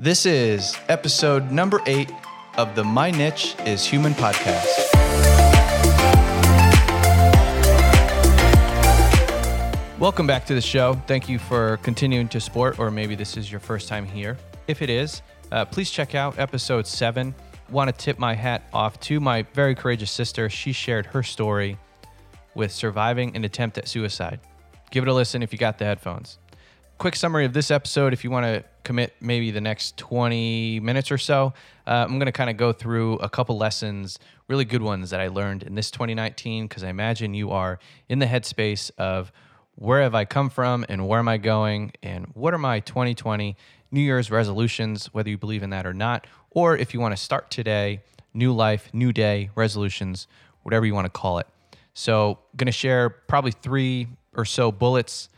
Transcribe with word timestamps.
This 0.00 0.26
is 0.26 0.76
episode 0.88 1.52
number 1.52 1.80
eight 1.86 2.10
of 2.56 2.74
the 2.74 2.82
My 2.82 3.12
Niche 3.12 3.54
is 3.64 3.86
Human 3.86 4.12
podcast. 4.14 4.90
Welcome 10.00 10.26
back 10.26 10.46
to 10.46 10.54
the 10.56 10.60
show. 10.60 10.94
Thank 11.06 11.28
you 11.28 11.38
for 11.38 11.76
continuing 11.84 12.26
to 12.30 12.40
support, 12.40 12.80
or 12.80 12.90
maybe 12.90 13.14
this 13.14 13.36
is 13.36 13.48
your 13.48 13.60
first 13.60 13.86
time 13.86 14.04
here. 14.04 14.36
If 14.66 14.82
it 14.82 14.90
is, 14.90 15.22
uh, 15.52 15.64
please 15.64 15.92
check 15.92 16.16
out 16.16 16.40
episode 16.40 16.88
seven. 16.88 17.32
Want 17.70 17.88
to 17.88 17.96
tip 17.96 18.18
my 18.18 18.34
hat 18.34 18.68
off 18.72 18.98
to 19.02 19.20
my 19.20 19.42
very 19.54 19.76
courageous 19.76 20.10
sister. 20.10 20.50
She 20.50 20.72
shared 20.72 21.06
her 21.06 21.22
story 21.22 21.78
with 22.56 22.72
surviving 22.72 23.36
an 23.36 23.44
attempt 23.44 23.78
at 23.78 23.86
suicide. 23.86 24.40
Give 24.90 25.04
it 25.04 25.08
a 25.08 25.14
listen 25.14 25.40
if 25.40 25.52
you 25.52 25.58
got 25.60 25.78
the 25.78 25.84
headphones. 25.84 26.38
Quick 26.98 27.14
summary 27.14 27.44
of 27.44 27.52
this 27.52 27.70
episode 27.70 28.12
if 28.12 28.24
you 28.24 28.32
want 28.32 28.44
to 28.44 28.64
commit 28.84 29.14
maybe 29.20 29.50
the 29.50 29.60
next 29.60 29.96
20 29.96 30.80
minutes 30.80 31.10
or 31.10 31.18
so. 31.18 31.54
Uh, 31.86 32.04
I'm 32.08 32.18
going 32.18 32.26
to 32.26 32.32
kind 32.32 32.50
of 32.50 32.56
go 32.56 32.72
through 32.72 33.14
a 33.16 33.28
couple 33.28 33.56
lessons, 33.56 34.18
really 34.48 34.64
good 34.64 34.82
ones 34.82 35.10
that 35.10 35.20
I 35.20 35.28
learned 35.28 35.62
in 35.62 35.74
this 35.74 35.90
2019, 35.90 36.68
because 36.68 36.84
I 36.84 36.88
imagine 36.88 37.34
you 37.34 37.50
are 37.50 37.78
in 38.08 38.18
the 38.18 38.26
headspace 38.26 38.90
of 38.98 39.32
where 39.76 40.02
have 40.02 40.14
I 40.14 40.24
come 40.24 40.50
from 40.50 40.84
and 40.88 41.08
where 41.08 41.18
am 41.18 41.28
I 41.28 41.38
going 41.38 41.92
and 42.02 42.26
what 42.34 42.54
are 42.54 42.58
my 42.58 42.80
2020 42.80 43.56
New 43.90 44.00
Year's 44.00 44.30
resolutions, 44.30 45.06
whether 45.06 45.30
you 45.30 45.38
believe 45.38 45.62
in 45.62 45.70
that 45.70 45.86
or 45.86 45.94
not, 45.94 46.26
or 46.50 46.76
if 46.76 46.94
you 46.94 47.00
want 47.00 47.16
to 47.16 47.22
start 47.22 47.50
today, 47.50 48.00
new 48.32 48.52
life, 48.52 48.88
new 48.92 49.12
day, 49.12 49.50
resolutions, 49.54 50.26
whatever 50.62 50.84
you 50.86 50.94
want 50.94 51.06
to 51.06 51.10
call 51.10 51.38
it. 51.38 51.46
So, 51.94 52.40
going 52.56 52.66
to 52.66 52.72
share 52.72 53.08
probably 53.08 53.52
three 53.52 54.08
or 54.34 54.44
so 54.44 54.72
bullets, 54.72 55.28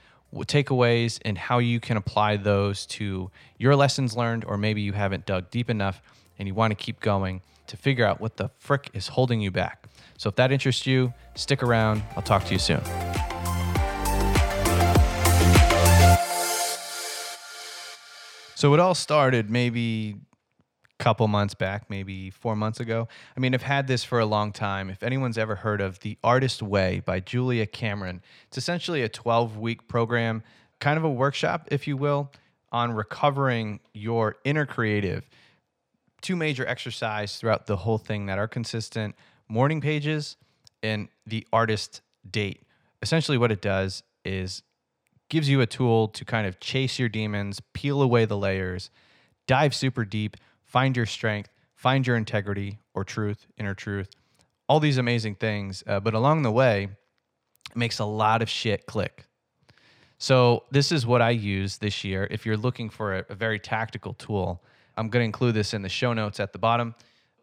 takeaways, 0.45 1.19
and 1.25 1.39
how 1.39 1.59
you 1.59 1.81
can 1.81 1.97
apply 1.97 2.37
those 2.37 2.87
to 2.87 3.31
your 3.59 3.75
lessons 3.75 4.17
learned, 4.17 4.45
or 4.45 4.59
maybe 4.59 4.83
you 4.83 4.93
haven't 4.93 5.27
dug 5.27 5.51
deep 5.51 5.71
enough 5.71 6.03
and 6.39 6.47
you 6.47 6.55
want 6.55 6.71
to 6.71 6.75
keep 6.75 7.01
going 7.01 7.41
to 7.67 7.77
figure 7.77 8.05
out 8.05 8.21
what 8.21 8.37
the 8.37 8.51
frick 8.59 8.91
is 8.93 9.09
holding 9.09 9.41
you 9.41 9.51
back. 9.51 9.87
So, 10.19 10.29
if 10.29 10.37
that 10.37 10.53
interests 10.53 10.87
you, 10.87 11.13
stick 11.35 11.63
around. 11.63 12.03
I'll 12.17 12.23
talk 12.23 12.45
to 12.45 12.53
you 12.53 12.59
soon. 12.59 12.83
So, 18.55 18.73
it 18.73 18.81
all 18.81 18.95
started 18.95 19.51
maybe 19.51 20.17
couple 20.99 21.29
months 21.29 21.55
back, 21.55 21.91
maybe 21.91 22.31
four 22.31 22.57
months 22.57 22.81
ago. 22.81 23.09
I 23.37 23.41
mean, 23.41 23.55
I've 23.55 23.63
had 23.63 23.87
this 23.87 24.03
for 24.03 24.19
a 24.19 24.27
long 24.27 24.53
time. 24.53 24.89
If 24.89 25.03
anyone's 25.03 25.37
ever 25.37 25.57
heard 25.57 25.81
of 25.81 26.01
The 26.01 26.17
Artist 26.25 26.63
Way 26.63 27.03
by 27.05 27.21
Julia 27.21 27.67
Cameron, 27.67 28.23
it's 28.47 28.59
essentially 28.59 29.03
a 29.03 29.09
12 29.09 29.59
week 29.59 29.89
program, 29.89 30.43
kind 30.81 30.97
of 30.97 31.05
a 31.05 31.11
workshop, 31.11 31.69
if 31.71 31.87
you 31.87 31.97
will, 31.97 32.33
on 32.73 32.93
recovering 32.93 33.81
your 33.93 34.37
inner 34.45 34.67
creative. 34.67 35.29
Two 36.23 36.37
major 36.37 36.67
exercises 36.67 37.37
throughout 37.37 37.67
the 37.67 37.77
whole 37.77 37.99
thing 37.99 38.27
that 38.27 38.39
are 38.39 38.49
consistent 38.49 39.15
morning 39.49 39.81
pages 39.81 40.37
and 40.83 41.09
the 41.27 41.47
artist 41.53 42.01
date. 42.29 42.63
Essentially, 43.03 43.39
what 43.39 43.53
it 43.53 43.61
does 43.61 44.03
is 44.25 44.63
gives 45.29 45.49
you 45.49 45.61
a 45.61 45.67
tool 45.67 46.09
to 46.09 46.25
kind 46.25 46.47
of 46.47 46.61
chase 46.61 46.99
your 46.99 47.09
demons, 47.09 47.61
peel 47.73 48.01
away 48.01 48.25
the 48.25 48.37
layers, 48.37 48.91
dive 49.47 49.75
super 49.75 50.05
deep, 50.05 50.37
find 50.67 50.97
your 50.97 51.07
strength, 51.07 51.51
find 51.75 52.07
your 52.07 52.17
integrity 52.17 52.79
or 52.95 53.05
truth, 53.05 53.47
inner 53.57 53.75
truth, 53.75 54.11
all 54.69 54.81
these 54.81 54.99
amazing 54.99 55.37
things. 55.37 55.83
Uh, 55.87 56.01
but 56.01 56.15
along 56.15 56.43
the 56.43 56.53
way, 56.53 56.89
it 57.71 57.77
makes 57.77 57.99
a 57.99 58.05
lot 58.05 58.43
of 58.43 58.51
shit 58.51 58.87
click. 58.87 59.25
So, 60.19 60.65
this 60.71 60.93
is 60.93 61.07
what 61.07 61.21
I 61.21 61.31
use 61.31 61.77
this 61.77 62.03
year. 62.03 62.27
If 62.31 62.47
you're 62.47 62.57
looking 62.57 62.89
for 62.89 63.17
a, 63.17 63.25
a 63.29 63.35
very 63.35 63.59
tactical 63.59 64.15
tool, 64.15 64.63
I'm 64.97 65.09
going 65.09 65.21
to 65.21 65.27
include 65.27 65.55
this 65.55 65.75
in 65.75 65.83
the 65.83 65.91
show 65.91 66.15
notes 66.15 66.41
at 66.41 66.53
the 66.53 66.59
bottom. 66.59 66.95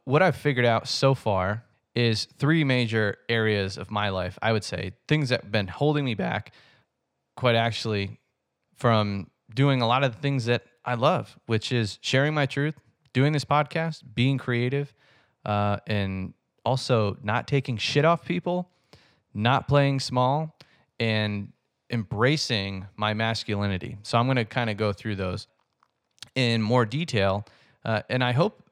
What 0.06 0.24
I've 0.24 0.36
figured 0.36 0.66
out 0.66 0.88
so 0.88 1.14
far 1.14 1.64
is 1.96 2.26
three 2.40 2.64
major 2.64 3.18
areas 3.30 3.78
of 3.78 3.92
my 3.92 4.10
life, 4.10 4.40
I 4.42 4.52
would 4.52 4.64
say, 4.64 4.94
things 5.08 5.30
that 5.30 5.44
have 5.44 5.52
been 5.52 5.68
holding 5.68 6.04
me 6.04 6.16
back, 6.16 6.52
quite 7.36 7.56
actually, 7.56 8.20
from 8.76 9.30
doing 9.54 9.82
a 9.82 9.88
lot 9.88 10.04
of 10.04 10.12
the 10.14 10.18
things 10.20 10.46
that 10.46 10.64
I 10.84 10.96
love, 10.96 11.38
which 11.46 11.72
is 11.72 12.00
sharing 12.02 12.34
my 12.34 12.48
truth, 12.48 12.76
doing 13.14 13.32
this 13.34 13.46
podcast, 13.46 14.04
being 14.14 14.38
creative, 14.38 14.94
uh, 15.46 15.78
and 15.88 16.34
also 16.66 17.18
not 17.24 17.48
taking 17.48 17.78
shit 17.78 18.06
off 18.06 18.26
people, 18.26 18.70
not 19.34 19.68
playing 19.68 20.00
small, 20.00 20.58
and 21.00 21.52
embracing 21.90 22.88
my 22.96 23.14
masculinity. 23.14 23.98
So 24.04 24.18
I'm 24.18 24.26
going 24.26 24.38
to 24.38 24.46
kind 24.46 24.70
of 24.70 24.78
go 24.78 24.94
through 24.94 25.16
those 25.16 25.48
in 26.36 26.62
more 26.62 26.86
detail. 26.86 27.46
Uh, 27.86 28.02
and 28.10 28.24
I 28.24 28.32
hope 28.32 28.64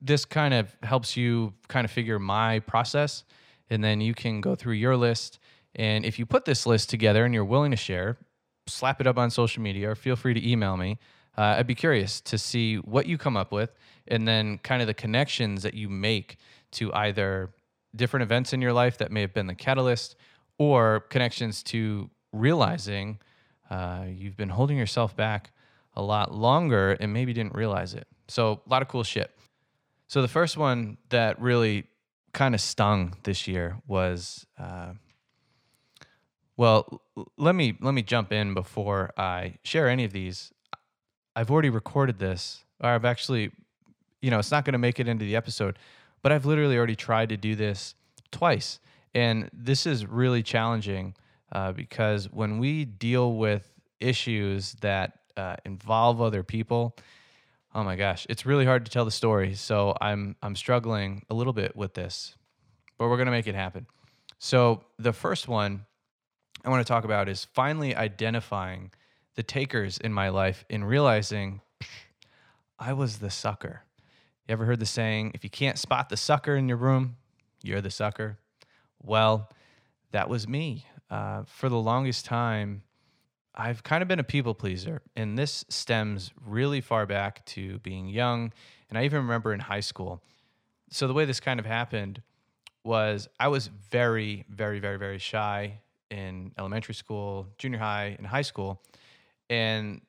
this 0.00 0.24
kind 0.24 0.54
of 0.54 0.74
helps 0.82 1.16
you 1.16 1.52
kind 1.68 1.84
of 1.84 1.90
figure 1.90 2.18
my 2.18 2.60
process. 2.60 3.24
And 3.68 3.84
then 3.84 4.00
you 4.00 4.14
can 4.14 4.40
go 4.40 4.54
through 4.54 4.74
your 4.74 4.96
list. 4.96 5.38
And 5.74 6.04
if 6.04 6.18
you 6.18 6.26
put 6.26 6.44
this 6.44 6.66
list 6.66 6.90
together 6.90 7.24
and 7.24 7.34
you're 7.34 7.44
willing 7.44 7.70
to 7.70 7.76
share, 7.76 8.18
slap 8.66 9.00
it 9.00 9.06
up 9.06 9.18
on 9.18 9.30
social 9.30 9.62
media 9.62 9.90
or 9.90 9.94
feel 9.94 10.16
free 10.16 10.34
to 10.34 10.48
email 10.48 10.76
me. 10.76 10.98
Uh, 11.36 11.56
I'd 11.58 11.66
be 11.66 11.74
curious 11.74 12.20
to 12.22 12.38
see 12.38 12.76
what 12.76 13.06
you 13.06 13.16
come 13.18 13.36
up 13.36 13.52
with 13.52 13.70
and 14.08 14.26
then 14.26 14.58
kind 14.58 14.82
of 14.82 14.86
the 14.86 14.94
connections 14.94 15.62
that 15.62 15.74
you 15.74 15.88
make 15.88 16.36
to 16.72 16.92
either 16.92 17.50
different 17.94 18.22
events 18.22 18.52
in 18.52 18.60
your 18.60 18.72
life 18.72 18.98
that 18.98 19.10
may 19.10 19.20
have 19.20 19.32
been 19.32 19.46
the 19.46 19.54
catalyst 19.54 20.16
or 20.58 21.00
connections 21.08 21.62
to 21.62 22.10
realizing 22.32 23.18
uh, 23.70 24.04
you've 24.08 24.36
been 24.36 24.48
holding 24.48 24.76
yourself 24.76 25.16
back 25.16 25.52
a 25.94 26.02
lot 26.02 26.34
longer 26.34 26.92
and 27.00 27.12
maybe 27.12 27.32
didn't 27.32 27.54
realize 27.54 27.94
it. 27.94 28.06
So, 28.28 28.60
a 28.64 28.70
lot 28.70 28.82
of 28.82 28.88
cool 28.88 29.02
shit. 29.02 29.30
So, 30.08 30.22
the 30.22 30.28
first 30.28 30.56
one 30.56 30.98
that 31.08 31.40
really 31.40 31.84
kind 32.32 32.54
of 32.54 32.60
stung 32.60 33.16
this 33.24 33.48
year 33.48 33.76
was 33.86 34.46
uh, 34.58 34.92
well, 36.56 37.00
let 37.38 37.54
me 37.54 37.76
let 37.80 37.94
me 37.94 38.02
jump 38.02 38.32
in 38.32 38.52
before 38.52 39.12
I 39.16 39.54
share 39.64 39.88
any 39.88 40.04
of 40.04 40.12
these. 40.12 40.52
I've 41.40 41.50
already 41.50 41.70
recorded 41.70 42.18
this, 42.18 42.64
or 42.80 42.90
I've 42.90 43.06
actually 43.06 43.50
you 44.20 44.30
know, 44.30 44.38
it's 44.38 44.50
not 44.50 44.64
going 44.64 44.72
to 44.72 44.78
make 44.78 45.00
it 45.00 45.08
into 45.08 45.24
the 45.24 45.36
episode, 45.36 45.78
but 46.22 46.32
I've 46.32 46.44
literally 46.44 46.76
already 46.76 46.96
tried 46.96 47.30
to 47.30 47.36
do 47.36 47.54
this 47.54 47.94
twice. 48.30 48.78
And 49.14 49.50
this 49.52 49.86
is 49.86 50.06
really 50.06 50.42
challenging 50.42 51.14
uh, 51.52 51.72
because 51.72 52.30
when 52.30 52.58
we 52.58 52.84
deal 52.84 53.34
with 53.34 53.72
issues 53.98 54.74
that 54.82 55.18
uh, 55.36 55.56
involve 55.64 56.20
other 56.20 56.42
people, 56.42 56.96
oh 57.74 57.82
my 57.82 57.96
gosh, 57.96 58.26
it's 58.28 58.44
really 58.44 58.66
hard 58.66 58.84
to 58.84 58.90
tell 58.90 59.04
the 59.04 59.10
story. 59.10 59.54
So 59.54 59.96
I'm 60.00 60.36
I'm 60.42 60.54
struggling 60.54 61.24
a 61.30 61.34
little 61.34 61.52
bit 61.52 61.74
with 61.74 61.94
this, 61.94 62.34
but 62.98 63.08
we're 63.08 63.16
gonna 63.16 63.30
make 63.30 63.46
it 63.46 63.54
happen. 63.54 63.86
So 64.38 64.84
the 64.98 65.12
first 65.12 65.48
one 65.48 65.86
I 66.64 66.68
want 66.68 66.86
to 66.86 66.90
talk 66.90 67.04
about 67.04 67.28
is 67.28 67.46
finally 67.52 67.96
identifying 67.96 68.90
the 69.40 69.44
takers 69.44 69.96
in 69.96 70.12
my 70.12 70.28
life 70.28 70.66
in 70.68 70.84
realizing 70.84 71.62
I 72.78 72.92
was 72.92 73.20
the 73.20 73.30
sucker. 73.30 73.84
You 74.46 74.52
ever 74.52 74.66
heard 74.66 74.80
the 74.80 74.84
saying, 74.84 75.30
if 75.32 75.42
you 75.42 75.48
can't 75.48 75.78
spot 75.78 76.10
the 76.10 76.16
sucker 76.18 76.56
in 76.56 76.68
your 76.68 76.76
room, 76.76 77.16
you're 77.62 77.80
the 77.80 77.90
sucker? 77.90 78.36
Well, 79.02 79.50
that 80.12 80.28
was 80.28 80.46
me. 80.46 80.84
Uh, 81.08 81.44
for 81.46 81.70
the 81.70 81.78
longest 81.78 82.26
time, 82.26 82.82
I've 83.54 83.82
kind 83.82 84.02
of 84.02 84.08
been 84.08 84.18
a 84.18 84.24
people 84.24 84.54
pleaser, 84.54 85.00
and 85.16 85.38
this 85.38 85.64
stems 85.70 86.32
really 86.44 86.82
far 86.82 87.06
back 87.06 87.42
to 87.46 87.78
being 87.78 88.08
young. 88.08 88.52
And 88.90 88.98
I 88.98 89.06
even 89.06 89.22
remember 89.22 89.54
in 89.54 89.60
high 89.60 89.80
school. 89.80 90.22
So, 90.90 91.06
the 91.06 91.14
way 91.14 91.24
this 91.24 91.40
kind 91.40 91.58
of 91.58 91.64
happened 91.64 92.20
was 92.84 93.26
I 93.40 93.48
was 93.48 93.68
very, 93.68 94.44
very, 94.50 94.80
very, 94.80 94.98
very 94.98 95.18
shy 95.18 95.78
in 96.10 96.52
elementary 96.58 96.94
school, 96.94 97.46
junior 97.56 97.78
high, 97.78 98.16
and 98.18 98.26
high 98.26 98.42
school. 98.42 98.82
And 99.50 100.00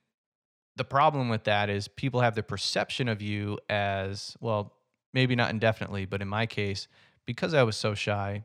the 0.76 0.86
problem 0.86 1.30
with 1.30 1.44
that 1.44 1.70
is 1.70 1.88
people 1.88 2.22
have 2.22 2.36
the 2.36 2.44
perception 2.44 3.08
of 3.08 3.22
you 3.22 3.60
as 3.70 4.36
well 4.40 4.74
maybe 5.14 5.36
not 5.36 5.50
indefinitely 5.50 6.06
but 6.06 6.22
in 6.22 6.28
my 6.28 6.46
case 6.46 6.88
because 7.26 7.54
i 7.54 7.62
was 7.62 7.76
so 7.76 7.94
shy 7.94 8.44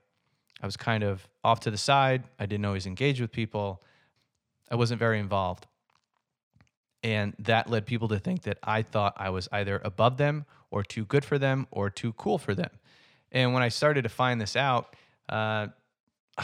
i 0.60 0.66
was 0.66 0.76
kind 0.76 1.02
of 1.02 1.28
off 1.44 1.60
to 1.60 1.70
the 1.70 1.78
side 1.78 2.25
i 2.38 2.46
didn't 2.46 2.66
always 2.66 2.87
engage 2.87 3.20
with 3.20 3.32
people 3.32 3.82
i 4.70 4.75
wasn't 4.75 4.98
very 4.98 5.19
involved. 5.20 5.66
And 7.02 7.34
that 7.38 7.70
led 7.70 7.87
people 7.87 8.08
to 8.08 8.19
think 8.19 8.42
that 8.42 8.58
i 8.62 8.82
thought 8.82 9.14
i 9.16 9.31
was 9.31 9.49
either 9.52 9.81
above 9.84 10.16
them 10.16 10.44
or 10.70 10.82
too 10.82 11.04
good 11.04 11.25
for 11.25 11.38
them 11.38 11.66
or 11.70 11.88
too 11.88 12.12
cool 12.14 12.37
for 12.37 12.54
them. 12.54 12.70
And 13.31 13.54
when 13.54 13.62
i 13.62 13.69
started 13.69 14.02
to 14.02 14.08
find 14.08 14.40
this 14.40 14.56
out 14.56 14.96
uh, 15.28 15.69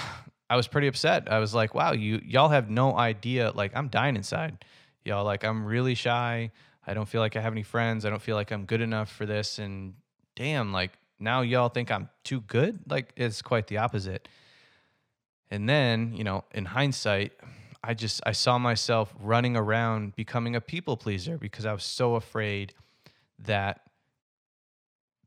i 0.52 0.56
was 0.56 0.66
pretty 0.68 0.86
upset. 0.86 1.30
I 1.30 1.38
was 1.38 1.54
like 1.54 1.74
wow 1.74 1.92
you 1.92 2.20
y'all 2.24 2.50
have 2.50 2.68
no 2.70 2.96
idea 2.96 3.52
like 3.54 3.72
i'm 3.74 3.88
dying 3.88 4.16
inside. 4.16 4.64
Y'all 5.04 5.24
like 5.24 5.44
i'm 5.44 5.64
really 5.64 5.94
shy. 5.94 6.50
I 6.86 6.94
don't 6.94 7.08
feel 7.08 7.20
like 7.20 7.36
i 7.36 7.40
have 7.40 7.52
any 7.52 7.62
friends. 7.62 8.04
I 8.04 8.10
don't 8.10 8.22
feel 8.22 8.36
like 8.36 8.50
i'm 8.50 8.64
good 8.64 8.80
enough 8.80 9.10
for 9.10 9.26
this. 9.26 9.58
And 9.58 9.94
damn 10.36 10.72
like 10.72 10.92
now 11.18 11.42
y'all 11.42 11.68
think 11.68 11.90
i'm 11.90 12.08
too 12.24 12.40
good? 12.42 12.80
Like 12.88 13.12
it's 13.16 13.42
quite 13.42 13.66
the 13.66 13.78
opposite. 13.78 14.28
And 15.50 15.68
then 15.68 16.12
you 16.14 16.24
know 16.24 16.44
in 16.52 16.64
hindsight 16.64 17.32
i 17.84 17.94
just 17.94 18.20
i 18.24 18.32
saw 18.32 18.58
myself 18.58 19.14
running 19.20 19.56
around 19.56 20.14
becoming 20.16 20.54
a 20.54 20.60
people 20.60 20.96
pleaser 20.96 21.36
because 21.36 21.66
i 21.66 21.72
was 21.72 21.84
so 21.84 22.14
afraid 22.14 22.72
that 23.40 23.82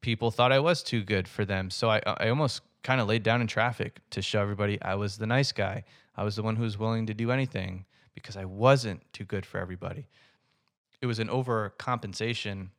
people 0.05 0.29
thought 0.29 0.51
I 0.51 0.59
was 0.59 0.83
too 0.83 1.03
good 1.03 1.27
for 1.27 1.45
them. 1.45 1.71
So 1.71 1.89
I, 1.89 1.99
I 2.05 2.29
almost 2.29 2.61
kind 2.85 3.01
of 3.01 3.07
laid 3.07 3.23
down 3.23 3.41
in 3.41 3.47
traffic 3.47 3.99
to 4.11 4.21
show 4.21 4.39
everybody 4.39 4.79
I 4.79 4.93
was 4.93 5.17
the 5.17 5.25
nice 5.25 5.51
guy. 5.51 5.83
I 6.15 6.23
was 6.23 6.35
the 6.35 6.43
one 6.43 6.55
who 6.55 6.61
was 6.61 6.77
willing 6.77 7.07
to 7.07 7.15
do 7.15 7.31
anything 7.31 7.85
because 8.13 8.37
I 8.37 8.45
wasn't 8.45 9.01
too 9.11 9.25
good 9.25 9.43
for 9.43 9.59
everybody. 9.59 10.07
It 11.01 11.07
was 11.07 11.17
an 11.17 11.27
overcompensation 11.27 12.69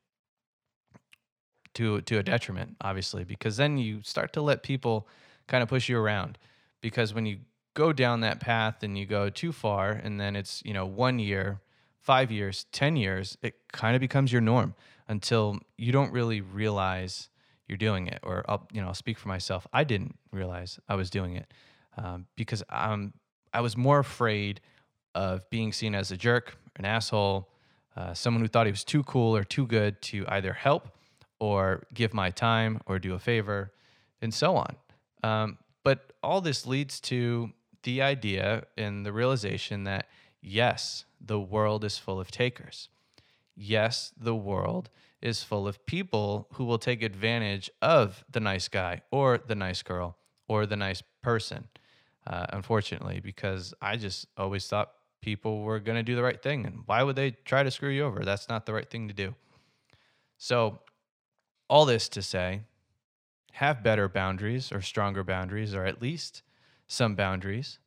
to 1.74 2.00
to 2.02 2.18
a 2.18 2.22
detriment, 2.22 2.76
obviously, 2.80 3.24
because 3.24 3.56
then 3.56 3.78
you 3.78 4.00
start 4.02 4.32
to 4.34 4.40
let 4.40 4.62
people 4.62 5.08
kind 5.48 5.64
of 5.64 5.68
push 5.68 5.88
you 5.88 5.98
around. 5.98 6.38
Because 6.80 7.12
when 7.12 7.26
you 7.26 7.38
go 7.74 7.92
down 7.92 8.20
that 8.20 8.38
path 8.38 8.84
and 8.84 8.96
you 8.96 9.06
go 9.06 9.28
too 9.28 9.50
far, 9.50 9.90
and 9.90 10.20
then 10.20 10.36
it's 10.36 10.62
you 10.64 10.72
know 10.72 10.86
one 10.86 11.18
year, 11.18 11.60
five 12.00 12.30
years, 12.30 12.66
ten 12.70 12.94
years, 12.94 13.36
it 13.42 13.56
kind 13.72 13.96
of 13.96 14.00
becomes 14.00 14.30
your 14.30 14.40
norm 14.40 14.76
until 15.08 15.58
you 15.76 15.90
don't 15.90 16.12
really 16.12 16.40
realize 16.40 17.28
you're 17.68 17.78
doing 17.78 18.06
it. 18.06 18.20
Or 18.22 18.44
I'll 18.48 18.66
you 18.72 18.80
know 18.80 18.88
I'll 18.88 18.94
speak 18.94 19.18
for 19.18 19.28
myself. 19.28 19.66
I 19.72 19.84
didn't 19.84 20.16
realize 20.32 20.78
I 20.88 20.94
was 20.94 21.10
doing 21.10 21.36
it 21.36 21.52
um, 21.96 22.26
because 22.36 22.62
I'm 22.70 23.14
I 23.52 23.60
was 23.60 23.76
more 23.76 23.98
afraid 23.98 24.60
of 25.14 25.48
being 25.50 25.72
seen 25.72 25.94
as 25.94 26.10
a 26.10 26.16
jerk, 26.16 26.58
an 26.76 26.84
asshole, 26.84 27.48
uh, 27.96 28.12
someone 28.12 28.42
who 28.42 28.48
thought 28.48 28.66
he 28.66 28.72
was 28.72 28.84
too 28.84 29.02
cool 29.04 29.34
or 29.34 29.44
too 29.44 29.66
good 29.66 30.00
to 30.02 30.24
either 30.28 30.52
help 30.52 30.88
or 31.38 31.86
give 31.94 32.12
my 32.12 32.30
time 32.30 32.80
or 32.86 32.98
do 32.98 33.14
a 33.14 33.18
favor, 33.18 33.72
and 34.20 34.32
so 34.32 34.56
on. 34.56 34.76
Um, 35.22 35.58
but 35.82 36.12
all 36.22 36.40
this 36.40 36.66
leads 36.66 37.00
to 37.00 37.52
the 37.82 38.02
idea 38.02 38.64
and 38.76 39.06
the 39.06 39.12
realization 39.12 39.84
that 39.84 40.08
yes, 40.42 41.04
the 41.20 41.40
world 41.40 41.84
is 41.84 41.96
full 41.98 42.20
of 42.20 42.30
takers. 42.30 42.88
Yes, 43.54 44.12
the 44.18 44.34
world 44.34 44.90
is 45.26 45.42
full 45.42 45.66
of 45.66 45.84
people 45.86 46.46
who 46.52 46.64
will 46.64 46.78
take 46.78 47.02
advantage 47.02 47.68
of 47.82 48.24
the 48.30 48.38
nice 48.38 48.68
guy 48.68 49.02
or 49.10 49.38
the 49.38 49.56
nice 49.56 49.82
girl 49.82 50.16
or 50.46 50.66
the 50.66 50.76
nice 50.76 51.02
person. 51.20 51.66
Uh, 52.24 52.46
unfortunately, 52.50 53.18
because 53.20 53.74
I 53.82 53.96
just 53.96 54.26
always 54.36 54.66
thought 54.68 54.92
people 55.20 55.62
were 55.62 55.80
going 55.80 55.96
to 55.96 56.04
do 56.04 56.14
the 56.14 56.22
right 56.22 56.40
thing. 56.40 56.64
And 56.64 56.82
why 56.86 57.02
would 57.02 57.16
they 57.16 57.32
try 57.32 57.64
to 57.64 57.70
screw 57.72 57.90
you 57.90 58.04
over? 58.04 58.24
That's 58.24 58.48
not 58.48 58.66
the 58.66 58.72
right 58.72 58.88
thing 58.88 59.08
to 59.08 59.14
do. 59.14 59.34
So, 60.38 60.78
all 61.68 61.84
this 61.84 62.08
to 62.10 62.22
say, 62.22 62.60
have 63.54 63.82
better 63.82 64.08
boundaries 64.08 64.70
or 64.70 64.80
stronger 64.80 65.24
boundaries, 65.24 65.74
or 65.74 65.84
at 65.84 66.00
least 66.00 66.42
some 66.86 67.16
boundaries. 67.16 67.80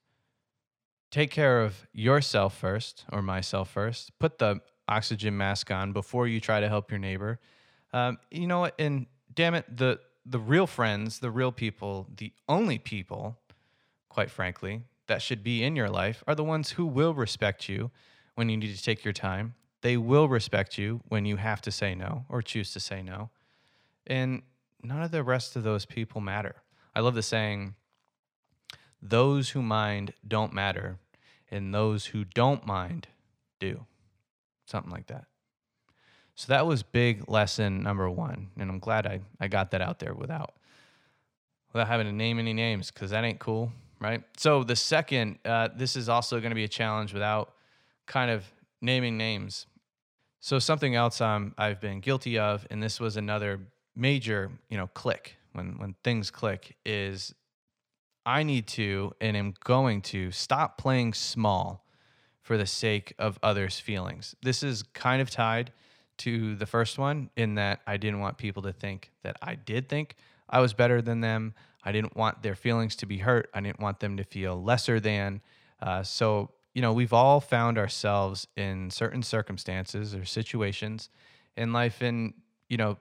Take 1.10 1.32
care 1.32 1.62
of 1.62 1.88
yourself 1.94 2.58
first 2.58 3.06
or 3.12 3.22
myself 3.22 3.70
first. 3.70 4.12
Put 4.20 4.40
the 4.40 4.60
oxygen 4.90 5.38
mask 5.38 5.72
on 5.72 5.94
before 5.94 6.28
you 6.28 6.40
try 6.40 6.60
to 6.60 6.68
help 6.68 6.92
your 6.92 7.00
neighbor. 7.00 7.40
Um, 7.94 8.18
you 8.32 8.48
know 8.48 8.60
what? 8.60 8.76
And 8.80 9.06
damn 9.34 9.54
it, 9.54 9.78
the 9.78 10.00
the 10.26 10.40
real 10.40 10.68
friends, 10.68 11.20
the 11.20 11.32
real 11.32 11.52
people, 11.52 12.08
the 12.18 12.32
only 12.48 12.78
people, 12.78 13.40
quite 14.10 14.30
frankly, 14.30 14.84
that 15.08 15.22
should 15.22 15.44
be 15.44 15.64
in 15.64 15.76
your 15.76 15.90
life 15.90 16.24
are 16.28 16.36
the 16.36 16.44
ones 16.44 16.72
who 16.72 16.86
will 16.86 17.14
respect 17.14 17.68
you 17.68 17.90
when 18.36 18.48
you 18.48 18.58
need 18.58 18.76
to 18.76 18.84
take 18.84 19.04
your 19.04 19.14
time. 19.14 19.56
They 19.82 19.98
will 19.98 20.28
respect 20.28 20.78
you 20.78 21.02
when 21.08 21.26
you 21.26 21.38
have 21.38 21.62
to 21.62 21.72
say 21.72 21.96
no 21.96 22.26
or 22.30 22.42
choose 22.42 22.74
to 22.74 22.80
say 22.80 23.02
no. 23.02 23.30
And 24.06 24.44
none 24.84 25.02
of 25.02 25.12
the 25.12 25.24
rest 25.24 25.56
of 25.56 25.64
those 25.64 25.86
people 25.86 26.22
matter. 26.22 26.58
I 26.96 27.00
love 27.00 27.16
the 27.16 27.24
saying, 27.24 27.76
those 29.02 29.50
who 29.50 29.62
mind 29.62 30.14
don't 30.28 30.54
matter, 30.54 30.98
and 31.50 31.74
those 31.74 32.08
who 32.08 32.24
don't 32.26 32.66
mind 32.68 33.08
do. 33.60 33.86
Something 34.70 34.92
like 34.92 35.08
that. 35.08 35.26
So 36.36 36.46
that 36.54 36.66
was 36.66 36.84
big 36.84 37.28
lesson 37.30 37.84
number 37.84 38.10
one. 38.10 38.50
And 38.58 38.70
I'm 38.70 38.80
glad 38.80 39.06
I, 39.06 39.20
I 39.40 39.48
got 39.48 39.72
that 39.72 39.82
out 39.82 40.00
there 40.00 40.14
without 40.14 40.54
without 41.74 41.88
having 41.88 42.08
to 42.08 42.14
name 42.14 42.40
any 42.40 42.54
names 42.54 42.92
because 42.92 43.12
that 43.12 43.24
ain't 43.24 43.40
cool 43.40 43.72
right? 44.00 44.24
So 44.38 44.64
the 44.64 44.76
second, 44.76 45.40
uh, 45.46 45.70
this 45.76 45.96
is 45.96 46.10
also 46.10 46.40
going 46.40 46.52
to 46.52 46.56
be 46.56 46.64
a 46.64 46.70
challenge 46.70 47.14
without 47.14 47.54
kind 48.06 48.32
of 48.32 48.46
naming 48.82 49.18
names. 49.18 49.68
So 50.40 50.58
something 50.58 50.96
else 50.96 51.22
um, 51.22 51.54
I've 51.58 51.82
been 51.82 52.00
guilty 52.00 52.40
of, 52.40 52.66
and 52.72 52.82
this 52.82 53.00
was 53.00 53.18
another 53.18 53.60
major, 53.96 54.52
you 54.70 54.78
know, 54.78 54.88
click 54.88 55.36
when 55.54 55.78
when 55.80 55.96
things 56.04 56.32
click 56.32 56.78
is 56.86 57.34
I 58.26 58.44
need 58.44 58.68
to 58.68 59.14
and 59.20 59.36
am 59.36 59.54
going 59.64 60.02
to 60.04 60.32
stop 60.32 60.78
playing 60.78 61.14
small 61.14 61.86
for 62.50 62.58
the 62.58 62.66
sake 62.66 63.14
of 63.20 63.38
others' 63.44 63.80
feelings. 63.80 64.36
This 64.42 64.64
is 64.64 64.82
kind 64.82 65.22
of 65.22 65.30
tied 65.30 65.72
to 66.18 66.56
the 66.56 66.66
first 66.66 66.98
one 66.98 67.30
in 67.38 67.54
that 67.54 67.82
I 67.86 67.98
didn't 67.98 68.22
want 68.22 68.40
people 68.40 68.64
to 68.64 68.74
think 68.74 69.12
that 69.22 69.38
I 69.40 69.54
did 69.54 69.88
think 69.88 70.16
I 70.50 70.60
was 70.60 70.74
better 70.74 71.00
than 71.00 71.22
them. 71.22 71.54
I 71.84 71.92
didn't 71.92 72.18
want 72.18 72.42
their 72.42 72.56
feelings 72.56 72.96
to 72.96 73.06
be 73.06 73.20
hurt. 73.20 73.52
I 73.54 73.62
didn't 73.62 73.80
want 73.80 74.00
them 74.00 74.18
to 74.18 74.24
feel 74.24 74.60
lesser 74.60 75.00
than. 75.00 75.42
Uh, 75.80 76.02
so, 76.02 76.50
you 76.74 76.82
know, 76.82 76.92
we've 76.92 77.14
all 77.14 77.40
found 77.40 77.78
ourselves 77.78 78.48
in 78.58 78.90
certain 78.90 79.22
circumstances 79.22 80.16
or 80.16 80.26
situations 80.26 81.10
in 81.56 81.72
life. 81.72 82.02
And, 82.02 82.34
you 82.68 82.78
know, 82.78 82.98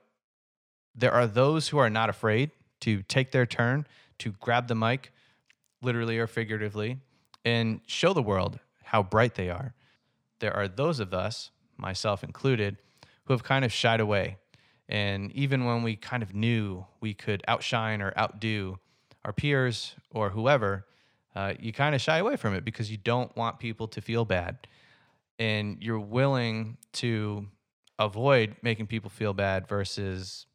there 0.94 1.12
are 1.12 1.26
those 1.26 1.68
who 1.68 1.78
are 1.78 1.88
not 1.88 2.10
afraid 2.10 2.50
to 2.80 3.02
take 3.04 3.32
their 3.32 3.46
turn, 3.46 3.86
to 4.18 4.32
grab 4.40 4.68
the 4.68 4.74
mic, 4.74 5.10
literally 5.80 6.18
or 6.18 6.26
figuratively, 6.26 6.98
and 7.46 7.80
show 7.86 8.12
the 8.12 8.20
world 8.20 8.60
how 8.88 9.02
bright 9.02 9.34
they 9.34 9.50
are. 9.50 9.74
There 10.40 10.54
are 10.54 10.68
those 10.68 11.00
of 11.00 11.14
us, 11.14 11.50
myself 11.76 12.22
included, 12.22 12.76
who 13.24 13.32
have 13.32 13.42
kind 13.42 13.64
of 13.64 13.72
shied 13.72 14.00
away 14.00 14.36
and 14.88 15.30
even 15.32 15.64
when 15.64 15.82
we 15.82 15.96
kind 15.96 16.22
of 16.22 16.34
knew 16.34 16.86
we 17.00 17.12
could 17.12 17.42
outshine 17.46 18.00
or 18.00 18.12
outdo 18.18 18.78
our 19.24 19.32
peers 19.32 19.94
or 20.10 20.30
whoever, 20.30 20.86
uh, 21.34 21.52
you 21.60 21.72
kind 21.72 21.94
of 21.94 22.00
shy 22.00 22.18
away 22.18 22.36
from 22.36 22.54
it 22.54 22.64
because 22.64 22.90
you 22.90 22.96
don't 22.96 23.34
want 23.36 23.58
people 23.58 23.86
to 23.88 24.00
feel 24.00 24.24
bad. 24.24 24.66
And 25.38 25.76
you're 25.80 26.00
willing 26.00 26.78
to 26.94 27.46
avoid 27.98 28.56
making 28.62 28.86
people 28.86 29.10
feel 29.10 29.34
bad 29.34 29.68
versus 29.68 30.46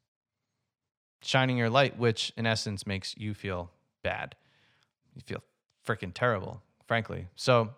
shining 1.21 1.57
your 1.57 1.69
light, 1.69 1.97
which 1.97 2.33
in 2.35 2.45
essence 2.45 2.87
makes 2.87 3.15
you 3.15 3.33
feel 3.33 3.71
bad. 4.01 4.35
You 5.13 5.21
feel 5.25 5.43
freaking 5.87 6.11
terrible, 6.13 6.61
frankly. 6.87 7.27
So, 7.35 7.69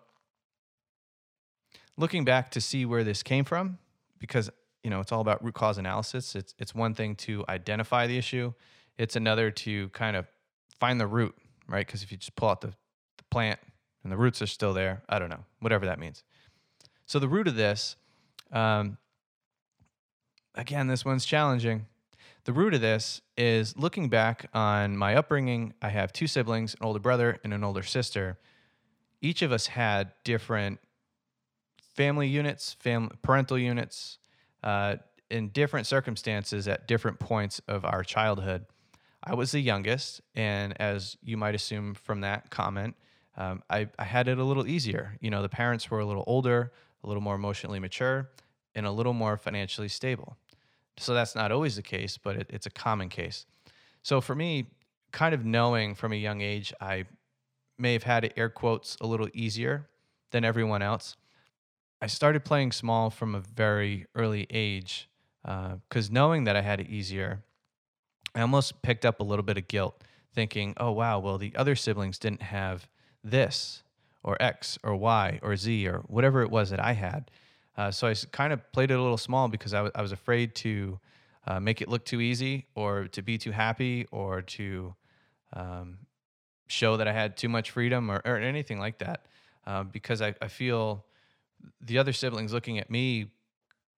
looking 1.96 2.24
back 2.24 2.50
to 2.52 2.60
see 2.60 2.84
where 2.84 3.04
this 3.04 3.22
came 3.22 3.44
from, 3.44 3.78
because 4.18 4.50
you 4.82 4.90
know, 4.90 5.00
it's 5.00 5.10
all 5.10 5.20
about 5.20 5.42
root 5.44 5.54
cause 5.54 5.78
analysis. 5.78 6.34
It's 6.36 6.54
it's 6.58 6.74
one 6.74 6.94
thing 6.94 7.16
to 7.16 7.44
identify 7.48 8.06
the 8.06 8.16
issue. 8.16 8.52
It's 8.98 9.16
another 9.16 9.50
to 9.50 9.88
kind 9.88 10.16
of 10.16 10.26
find 10.78 11.00
the 11.00 11.06
root, 11.06 11.34
right? 11.68 11.84
Because 11.84 12.02
if 12.02 12.12
you 12.12 12.18
just 12.18 12.36
pull 12.36 12.48
out 12.48 12.60
the, 12.60 12.68
the 12.68 13.24
plant 13.30 13.58
and 14.02 14.12
the 14.12 14.16
roots 14.16 14.40
are 14.40 14.46
still 14.46 14.72
there, 14.72 15.02
I 15.08 15.18
don't 15.18 15.28
know, 15.28 15.44
whatever 15.60 15.86
that 15.86 15.98
means. 15.98 16.22
So 17.04 17.18
the 17.18 17.28
root 17.28 17.48
of 17.48 17.56
this, 17.56 17.96
um, 18.52 18.98
again, 20.54 20.86
this 20.86 21.04
one's 21.04 21.26
challenging. 21.26 21.86
The 22.44 22.52
root 22.52 22.74
of 22.74 22.80
this 22.80 23.22
is 23.36 23.76
looking 23.76 24.08
back 24.08 24.48
on 24.54 24.96
my 24.96 25.16
upbringing. 25.16 25.74
I 25.82 25.88
have 25.88 26.12
two 26.12 26.28
siblings, 26.28 26.74
an 26.74 26.86
older 26.86 27.00
brother 27.00 27.38
and 27.42 27.52
an 27.52 27.64
older 27.64 27.82
sister. 27.82 28.38
Each 29.20 29.42
of 29.42 29.50
us 29.50 29.66
had 29.66 30.12
different 30.22 30.78
family 31.96 32.28
units, 32.28 32.76
fam- 32.78 33.10
parental 33.22 33.58
units, 33.58 34.18
uh, 34.62 34.96
in 35.30 35.48
different 35.48 35.86
circumstances 35.86 36.68
at 36.68 36.86
different 36.86 37.18
points 37.18 37.60
of 37.66 37.84
our 37.84 38.04
childhood. 38.04 38.66
I 39.24 39.34
was 39.34 39.50
the 39.50 39.60
youngest, 39.60 40.20
and 40.34 40.80
as 40.80 41.16
you 41.22 41.36
might 41.36 41.54
assume 41.54 41.94
from 41.94 42.20
that 42.20 42.50
comment, 42.50 42.94
um, 43.36 43.62
I, 43.68 43.88
I 43.98 44.04
had 44.04 44.28
it 44.28 44.38
a 44.38 44.44
little 44.44 44.66
easier. 44.66 45.16
You 45.20 45.30
know, 45.30 45.42
the 45.42 45.48
parents 45.48 45.90
were 45.90 45.98
a 45.98 46.06
little 46.06 46.22
older, 46.26 46.72
a 47.02 47.06
little 47.06 47.22
more 47.22 47.34
emotionally 47.34 47.80
mature, 47.80 48.30
and 48.74 48.86
a 48.86 48.90
little 48.90 49.12
more 49.12 49.36
financially 49.36 49.88
stable. 49.88 50.36
So 50.98 51.12
that's 51.12 51.34
not 51.34 51.50
always 51.50 51.76
the 51.76 51.82
case, 51.82 52.18
but 52.18 52.36
it, 52.36 52.46
it's 52.50 52.66
a 52.66 52.70
common 52.70 53.08
case. 53.08 53.46
So 54.02 54.20
for 54.20 54.34
me, 54.34 54.66
kind 55.10 55.34
of 55.34 55.44
knowing 55.44 55.94
from 55.94 56.12
a 56.12 56.16
young 56.16 56.40
age, 56.40 56.72
I 56.80 57.04
may 57.78 57.94
have 57.94 58.04
had 58.04 58.32
air 58.36 58.48
quotes 58.48 58.96
a 59.00 59.06
little 59.06 59.28
easier 59.34 59.88
than 60.30 60.44
everyone 60.44 60.82
else. 60.82 61.16
I 62.00 62.06
started 62.08 62.44
playing 62.44 62.72
small 62.72 63.10
from 63.10 63.34
a 63.34 63.40
very 63.40 64.06
early 64.14 64.46
age 64.50 65.08
because 65.42 66.10
uh, 66.10 66.12
knowing 66.12 66.44
that 66.44 66.56
I 66.56 66.60
had 66.60 66.80
it 66.80 66.88
easier, 66.88 67.42
I 68.34 68.42
almost 68.42 68.82
picked 68.82 69.06
up 69.06 69.20
a 69.20 69.24
little 69.24 69.44
bit 69.44 69.56
of 69.56 69.66
guilt, 69.66 70.02
thinking, 70.34 70.74
oh, 70.76 70.92
wow, 70.92 71.18
well, 71.18 71.38
the 71.38 71.54
other 71.56 71.74
siblings 71.74 72.18
didn't 72.18 72.42
have 72.42 72.86
this 73.24 73.82
or 74.22 74.36
X 74.40 74.78
or 74.82 74.94
Y 74.94 75.38
or 75.42 75.56
Z 75.56 75.88
or 75.88 76.00
whatever 76.06 76.42
it 76.42 76.50
was 76.50 76.70
that 76.70 76.80
I 76.80 76.92
had. 76.92 77.30
Uh, 77.76 77.90
so 77.90 78.08
I 78.08 78.14
kind 78.30 78.52
of 78.52 78.70
played 78.72 78.90
it 78.90 78.98
a 78.98 79.02
little 79.02 79.16
small 79.16 79.48
because 79.48 79.72
I, 79.72 79.78
w- 79.78 79.92
I 79.94 80.02
was 80.02 80.12
afraid 80.12 80.54
to 80.56 80.98
uh, 81.46 81.60
make 81.60 81.80
it 81.80 81.88
look 81.88 82.04
too 82.04 82.20
easy 82.20 82.66
or 82.74 83.06
to 83.08 83.22
be 83.22 83.38
too 83.38 83.52
happy 83.52 84.06
or 84.10 84.42
to 84.42 84.94
um, 85.52 85.98
show 86.66 86.96
that 86.96 87.08
I 87.08 87.12
had 87.12 87.36
too 87.36 87.48
much 87.48 87.70
freedom 87.70 88.10
or, 88.10 88.20
or 88.24 88.36
anything 88.36 88.78
like 88.78 88.98
that. 88.98 89.26
Uh, 89.66 89.84
because 89.84 90.20
I, 90.20 90.34
I 90.42 90.48
feel 90.48 91.04
the 91.80 91.98
other 91.98 92.12
siblings 92.12 92.52
looking 92.52 92.78
at 92.78 92.90
me 92.90 93.26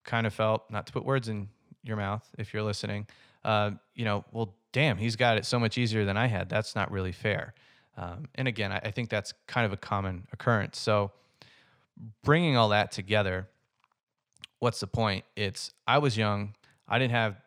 kind 0.05 0.27
of 0.27 0.35
felt, 0.35 0.71
not 0.71 0.87
to 0.87 0.93
put 0.93 1.05
words 1.05 1.29
in 1.29 1.49
your 1.83 1.97
mouth 1.97 2.27
if 2.39 2.53
you're 2.53 2.63
listening. 2.63 3.07
Uh, 3.45 3.73
you 3.95 4.05
know, 4.05 4.25
well, 4.33 4.55
damn, 4.73 4.97
he's 4.97 5.17
got 5.17 5.39
it 5.39 5.45
so 5.45 5.59
much 5.59 5.79
easier 5.79 6.05
than 6.05 6.17
I 6.17 6.27
had. 6.27 6.49
That's 6.49 6.75
not 6.75 6.91
really 6.91 7.13
fair. 7.13 7.55
Um, 7.97 8.27
and 8.35 8.47
again, 8.47 8.73
I, 8.73 8.79
I 8.85 8.91
think 8.91 9.11
that's 9.11 9.35
kind 9.47 9.67
of 9.67 9.73
a 9.73 9.77
common 9.77 10.27
occurrence. 10.33 10.79
So, 10.79 11.13
bringing 12.23 12.57
all 12.57 12.69
that 12.69 12.93
together, 12.93 13.49
what's 14.61 14.81
the 14.81 14.87
point? 14.87 15.25
It's 15.37 15.73
I 15.87 15.99
was 15.99 16.17
young. 16.17 16.55
I 16.87 16.99
didn't 16.99 17.13
have 17.13 17.41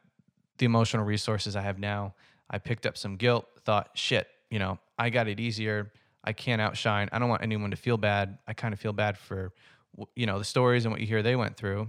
the 0.58 0.66
emotional 0.66 1.06
resources 1.06 1.56
I 1.56 1.62
have 1.62 1.80
now. 1.80 2.14
I 2.50 2.58
picked 2.58 2.86
up 2.86 2.98
some 2.98 3.16
guilt, 3.16 3.48
thought, 3.64 3.92
shit, 3.94 4.28
you 4.50 4.60
know, 4.60 4.78
I 5.00 5.10
got 5.10 5.28
it 5.28 5.40
easier. 5.40 5.92
I 6.24 6.34
can't 6.34 6.62
outshine. 6.62 7.10
I 7.12 7.18
don't 7.18 7.30
want 7.30 7.42
anyone 7.42 7.72
to 7.72 7.78
feel 7.78 7.98
bad. 7.98 8.38
I 8.48 8.54
kind 8.54 8.74
of 8.74 8.80
feel 8.80 8.94
bad 8.94 9.18
for, 9.18 9.54
you 10.16 10.26
know, 10.26 10.38
the 10.38 10.46
stories 10.46 10.86
and 10.86 10.92
what 10.92 11.02
you 11.02 11.08
hear 11.08 11.24
they 11.24 11.36
went 11.36 11.58
through. 11.58 11.88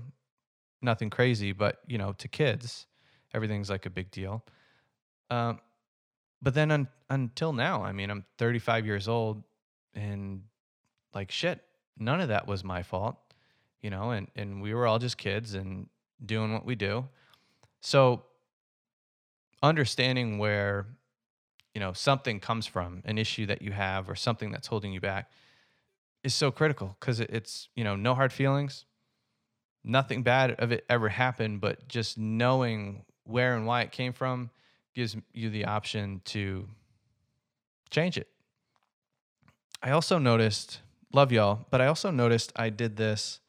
Nothing 0.81 1.11
crazy, 1.11 1.53
but, 1.53 1.81
you 1.87 1.99
know, 1.99 2.13
to 2.15 2.29
kids, 2.29 2.87
everything's 3.33 3.71
like 3.71 3.87
a 3.87 3.91
big 3.91 4.11
deal. 4.11 4.45
Um, 5.31 5.61
but 6.41 6.55
then 6.55 6.71
un- 6.71 6.89
until 7.09 7.53
now, 7.53 7.83
I 7.83 7.93
mean, 7.93 8.11
I'm 8.11 8.25
35 8.39 8.85
years 8.85 9.09
old 9.09 9.43
and 9.95 10.43
like 11.15 11.31
shit, 11.31 11.61
none 11.99 12.21
of 12.21 12.29
that 12.29 12.47
was 12.47 12.65
my 12.65 12.83
fault, 12.83 13.17
you 13.81 13.91
know, 13.91 14.11
and, 14.11 14.29
and 14.35 14.61
we 14.61 14.75
were 14.75 14.87
all 14.87 14.99
just 14.99 15.17
kids 15.19 15.55
and 15.55 15.89
doing 16.25 16.53
what 16.53 16.65
we 16.65 16.75
do. 16.75 17.07
So 17.81 18.25
understanding 19.63 20.39
where, 20.39 20.87
you 21.75 21.81
know, 21.81 21.93
something 21.93 22.41
comes 22.41 22.67
from, 22.67 23.03
an 23.05 23.19
issue 23.19 23.47
that 23.47 23.63
you 23.63 23.73
have 23.73 24.11
or 24.11 24.17
something 24.17 24.51
that's 24.51 24.67
holding 24.67 24.93
you 24.93 25.01
back 25.01 25.31
is 26.25 26.35
so 26.35 26.51
critical 26.51 26.97
because 27.01 27.21
it's, 27.21 27.69
you 27.75 27.85
know, 27.85 27.97
no 27.97 28.15
hard 28.15 28.33
feelings. 28.33 28.85
Nothing 29.85 30.23
bad 30.23 30.53
of 30.53 30.71
it 30.71 30.85
ever 30.89 31.09
happened, 31.09 31.61
but 31.61 31.89
just 31.89 32.17
knowing 32.17 33.05
where 33.25 33.57
and 33.57 33.67
why 33.67 33.83
it 33.83 33.91
came 33.91 34.13
from 34.13 34.51
gives 34.95 35.17
you 35.33 35.51
the 35.51 35.65
option 35.65 36.21
to 36.27 36.69
change 37.91 38.17
it. 38.17 38.29
I 39.83 39.91
also 39.91 40.19
noticed, 40.19 40.81
love 41.13 41.33
y'all, 41.33 41.67
but 41.71 41.81
I 41.81 41.87
also 41.87 42.11
noticed 42.11 42.53
I 42.55 42.71
did 42.71 42.97
this 42.97 43.41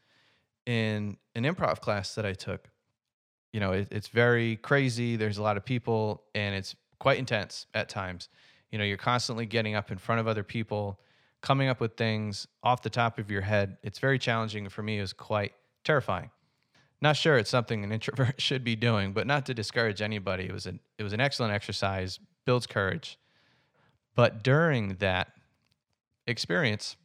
in 0.66 1.18
an 1.36 1.44
improv 1.44 1.80
class 1.80 2.16
that 2.16 2.26
I 2.26 2.34
took. 2.34 2.70
You 3.52 3.60
know, 3.60 3.74
it, 3.74 3.90
it's 3.92 4.08
very 4.08 4.56
crazy. 4.56 5.16
There's 5.16 5.38
a 5.38 5.44
lot 5.44 5.58
of 5.58 5.66
people, 5.66 6.24
and 6.34 6.56
it's 6.56 6.76
quite 7.00 7.20
intense 7.20 7.68
at 7.76 7.90
times. 7.90 8.30
You 8.72 8.80
know, 8.80 8.84
you're 8.84 8.98
constantly 8.98 9.46
getting 9.46 9.76
up 9.76 9.92
in 9.92 10.00
front 10.00 10.22
of 10.22 10.28
other 10.28 10.44
people, 10.44 11.00
coming 11.44 11.68
up 11.68 11.80
with 11.80 11.96
things 11.96 12.48
off 12.64 12.82
the 12.82 12.90
top 12.90 13.20
of 13.20 13.30
your 13.30 13.42
head. 13.42 13.78
It's 13.84 14.00
very 14.00 14.18
challenging. 14.18 14.68
For 14.70 14.82
me, 14.82 14.98
it 14.98 15.02
was 15.02 15.14
quite 15.14 15.54
terrifying. 15.84 16.32
Not 17.02 17.18
sure 17.18 17.38
it's 17.38 17.50
something 17.50 17.84
an 17.84 17.92
introvert 17.92 18.36
should 18.42 18.64
be 18.64 18.76
doing, 18.76 19.14
but 19.14 19.28
not 19.28 19.46
to 19.46 19.54
discourage 19.54 20.02
anybody. 20.02 20.46
It 20.46 20.54
was 20.54 20.66
an 20.66 20.80
it 20.98 21.04
was 21.04 21.14
an 21.14 21.20
excellent 21.20 21.54
exercise, 21.54 22.20
builds 22.46 22.66
courage. 22.66 23.20
But 24.16 24.44
during 24.44 24.96
that 24.96 25.34
experience, 26.26 26.96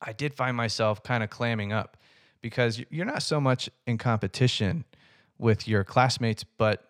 I 0.00 0.12
did 0.12 0.32
find 0.34 0.56
myself 0.56 1.02
kind 1.02 1.22
of 1.22 1.30
clamming 1.30 1.72
up 1.72 1.96
because 2.40 2.80
you're 2.88 3.04
not 3.04 3.22
so 3.22 3.40
much 3.40 3.68
in 3.86 3.98
competition 3.98 4.84
with 5.38 5.68
your 5.68 5.84
classmates, 5.84 6.44
but 6.44 6.88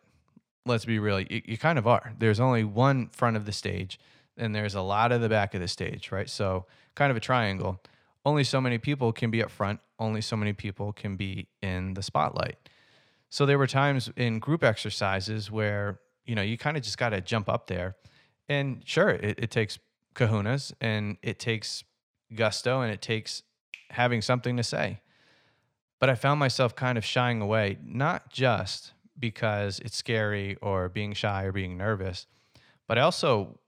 let's 0.66 0.84
be 0.84 0.98
real, 0.98 1.20
you, 1.20 1.42
you 1.44 1.58
kind 1.58 1.78
of 1.78 1.86
are. 1.86 2.12
There's 2.18 2.38
only 2.38 2.64
one 2.64 3.08
front 3.08 3.36
of 3.36 3.46
the 3.46 3.52
stage, 3.52 3.98
and 4.38 4.54
there's 4.54 4.74
a 4.74 4.80
lot 4.80 5.12
of 5.12 5.20
the 5.20 5.28
back 5.28 5.54
of 5.54 5.60
the 5.60 5.68
stage, 5.68 6.10
right? 6.12 6.28
So, 6.28 6.66
kind 6.94 7.10
of 7.10 7.16
a 7.16 7.20
triangle 7.20 7.80
only 8.28 8.44
so 8.44 8.60
many 8.60 8.76
people 8.76 9.12
can 9.12 9.30
be 9.30 9.42
up 9.42 9.50
front, 9.50 9.80
only 9.98 10.20
so 10.20 10.36
many 10.36 10.52
people 10.52 10.92
can 10.92 11.16
be 11.16 11.48
in 11.62 11.94
the 11.94 12.02
spotlight. 12.02 12.56
So 13.30 13.46
there 13.46 13.58
were 13.58 13.66
times 13.66 14.10
in 14.16 14.38
group 14.38 14.62
exercises 14.62 15.50
where, 15.50 16.00
you 16.26 16.34
know, 16.34 16.42
you 16.42 16.58
kind 16.58 16.76
of 16.76 16.82
just 16.82 16.98
got 16.98 17.10
to 17.10 17.20
jump 17.20 17.48
up 17.48 17.66
there. 17.66 17.96
And 18.48 18.82
sure, 18.84 19.10
it, 19.10 19.38
it 19.38 19.50
takes 19.50 19.78
kahunas 20.14 20.72
and 20.80 21.16
it 21.22 21.38
takes 21.38 21.84
gusto 22.34 22.82
and 22.82 22.92
it 22.92 23.00
takes 23.00 23.42
having 23.90 24.20
something 24.20 24.56
to 24.58 24.62
say. 24.62 25.00
But 25.98 26.10
I 26.10 26.14
found 26.14 26.38
myself 26.38 26.76
kind 26.76 26.98
of 26.98 27.04
shying 27.04 27.40
away, 27.40 27.78
not 27.82 28.30
just 28.30 28.92
because 29.18 29.80
it's 29.80 29.96
scary 29.96 30.56
or 30.62 30.88
being 30.88 31.12
shy 31.12 31.44
or 31.44 31.52
being 31.52 31.76
nervous, 31.76 32.26
but 32.86 32.98
I 32.98 33.00
also 33.00 33.58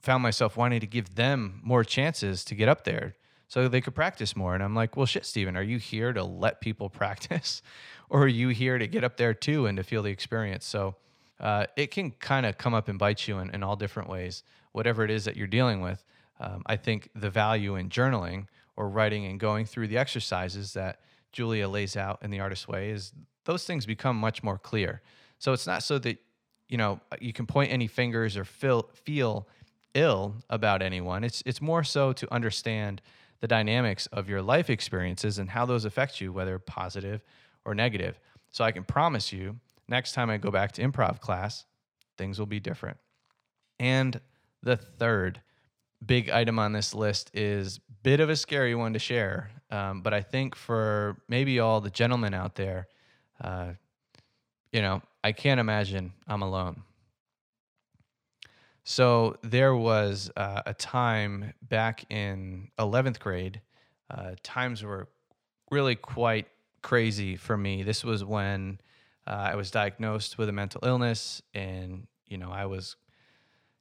found 0.00 0.22
myself 0.22 0.56
wanting 0.56 0.80
to 0.80 0.86
give 0.86 1.14
them 1.14 1.60
more 1.62 1.84
chances 1.84 2.44
to 2.44 2.54
get 2.54 2.68
up 2.68 2.84
there 2.84 3.16
so 3.48 3.66
they 3.66 3.80
could 3.80 3.94
practice 3.94 4.36
more. 4.36 4.54
And 4.54 4.62
I'm 4.62 4.74
like, 4.74 4.96
well, 4.96 5.06
shit, 5.06 5.24
Steven, 5.24 5.56
are 5.56 5.62
you 5.62 5.78
here 5.78 6.12
to 6.12 6.22
let 6.22 6.60
people 6.60 6.88
practice 6.90 7.62
or 8.08 8.22
are 8.22 8.28
you 8.28 8.48
here 8.48 8.78
to 8.78 8.86
get 8.86 9.04
up 9.04 9.16
there 9.16 9.34
too 9.34 9.66
and 9.66 9.76
to 9.76 9.82
feel 9.82 10.02
the 10.02 10.10
experience? 10.10 10.64
So 10.64 10.96
uh, 11.40 11.66
it 11.76 11.90
can 11.90 12.10
kind 12.12 12.46
of 12.46 12.58
come 12.58 12.74
up 12.74 12.88
and 12.88 12.98
bite 12.98 13.26
you 13.28 13.38
in, 13.38 13.50
in, 13.50 13.62
all 13.62 13.76
different 13.76 14.08
ways, 14.08 14.42
whatever 14.72 15.04
it 15.04 15.10
is 15.10 15.24
that 15.24 15.36
you're 15.36 15.46
dealing 15.46 15.80
with. 15.80 16.04
Um, 16.40 16.62
I 16.66 16.76
think 16.76 17.10
the 17.14 17.30
value 17.30 17.76
in 17.76 17.90
journaling 17.90 18.46
or 18.76 18.88
writing 18.88 19.24
and 19.26 19.38
going 19.38 19.66
through 19.66 19.88
the 19.88 19.98
exercises 19.98 20.72
that 20.74 21.00
Julia 21.32 21.68
lays 21.68 21.96
out 21.96 22.18
in 22.22 22.30
the 22.30 22.40
Artist's 22.40 22.66
way 22.66 22.90
is 22.90 23.12
those 23.44 23.64
things 23.64 23.86
become 23.86 24.16
much 24.16 24.42
more 24.42 24.58
clear. 24.58 25.00
So 25.38 25.52
it's 25.52 25.66
not 25.66 25.82
so 25.82 25.98
that 26.00 26.18
you 26.68 26.76
know 26.76 27.00
you 27.20 27.32
can 27.32 27.46
point 27.46 27.72
any 27.72 27.86
fingers 27.86 28.36
or 28.36 28.44
feel 28.44 28.88
feel 28.94 29.48
ill 29.98 30.34
about 30.48 30.82
anyone. 30.82 31.24
It's 31.24 31.42
it's 31.44 31.60
more 31.60 31.84
so 31.84 32.12
to 32.12 32.32
understand 32.32 33.02
the 33.40 33.48
dynamics 33.48 34.06
of 34.06 34.28
your 34.28 34.42
life 34.42 34.70
experiences 34.70 35.38
and 35.38 35.50
how 35.50 35.66
those 35.66 35.84
affect 35.84 36.20
you, 36.20 36.32
whether 36.32 36.58
positive 36.58 37.22
or 37.64 37.74
negative. 37.74 38.18
So 38.50 38.64
I 38.64 38.72
can 38.72 38.84
promise 38.84 39.32
you, 39.32 39.56
next 39.88 40.12
time 40.12 40.30
I 40.30 40.38
go 40.38 40.50
back 40.50 40.72
to 40.72 40.82
improv 40.82 41.20
class, 41.20 41.64
things 42.16 42.38
will 42.38 42.46
be 42.46 42.60
different. 42.60 42.96
And 43.78 44.20
the 44.62 44.76
third 44.76 45.40
big 46.04 46.30
item 46.30 46.58
on 46.58 46.72
this 46.72 46.94
list 46.94 47.30
is 47.34 47.80
bit 48.02 48.20
of 48.20 48.30
a 48.30 48.36
scary 48.36 48.74
one 48.74 48.92
to 48.92 48.98
share, 48.98 49.50
um, 49.70 50.02
but 50.02 50.14
I 50.14 50.22
think 50.22 50.54
for 50.54 51.16
maybe 51.28 51.60
all 51.60 51.80
the 51.80 51.90
gentlemen 51.90 52.34
out 52.34 52.54
there, 52.54 52.88
uh, 53.42 53.72
you 54.72 54.82
know, 54.82 55.02
I 55.22 55.32
can't 55.32 55.60
imagine 55.60 56.12
I'm 56.26 56.42
alone. 56.42 56.82
So 58.90 59.36
there 59.42 59.76
was 59.76 60.30
uh, 60.34 60.62
a 60.64 60.72
time 60.72 61.52
back 61.60 62.10
in 62.10 62.70
11th 62.78 63.18
grade, 63.18 63.60
uh, 64.08 64.30
times 64.42 64.82
were 64.82 65.08
really 65.70 65.94
quite 65.94 66.48
crazy 66.80 67.36
for 67.36 67.54
me. 67.54 67.82
This 67.82 68.02
was 68.02 68.24
when 68.24 68.80
uh, 69.26 69.50
I 69.52 69.56
was 69.56 69.70
diagnosed 69.70 70.38
with 70.38 70.48
a 70.48 70.52
mental 70.52 70.80
illness 70.82 71.42
and, 71.52 72.06
you 72.28 72.38
know, 72.38 72.50
I 72.50 72.64
was 72.64 72.96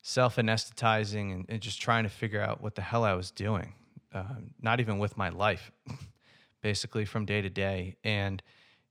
self 0.02 0.36
anesthetizing 0.36 1.34
and, 1.34 1.46
and, 1.48 1.62
just 1.62 1.82
trying 1.82 2.04
to 2.04 2.10
figure 2.10 2.42
out 2.42 2.62
what 2.62 2.76
the 2.76 2.82
hell 2.82 3.06
I 3.06 3.14
was 3.14 3.32
doing, 3.32 3.76
um, 4.12 4.52
not 4.62 4.82
even 4.82 5.00
with 5.00 5.16
my 5.16 5.30
life, 5.30 5.72
basically 6.62 7.06
from 7.06 7.26
day 7.26 7.42
to 7.42 7.50
day. 7.50 7.96
And, 8.04 8.44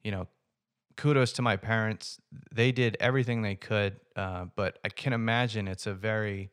you 0.02 0.12
know, 0.12 0.28
kudos 0.96 1.32
to 1.32 1.42
my 1.42 1.56
parents. 1.56 2.20
They 2.52 2.72
did 2.72 2.96
everything 3.00 3.42
they 3.42 3.54
could, 3.54 4.00
uh, 4.16 4.46
but 4.56 4.78
I 4.84 4.88
can 4.88 5.12
imagine 5.12 5.68
it's 5.68 5.86
a 5.86 5.94
very 5.94 6.50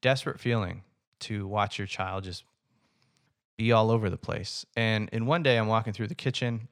desperate 0.00 0.40
feeling 0.40 0.82
to 1.20 1.46
watch 1.46 1.78
your 1.78 1.86
child 1.86 2.24
just 2.24 2.44
be 3.56 3.72
all 3.72 3.90
over 3.90 4.10
the 4.10 4.18
place. 4.18 4.66
And 4.76 5.08
in 5.10 5.26
one 5.26 5.42
day 5.42 5.56
I'm 5.56 5.68
walking 5.68 5.92
through 5.92 6.08
the 6.08 6.14
kitchen, 6.14 6.68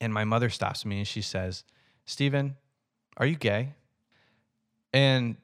and 0.00 0.12
my 0.12 0.24
mother 0.24 0.50
stops 0.50 0.84
me 0.84 0.98
and 0.98 1.08
she 1.08 1.22
says, 1.22 1.64
"Steven, 2.04 2.56
are 3.16 3.26
you 3.26 3.36
gay?" 3.36 3.74
And 4.92 5.36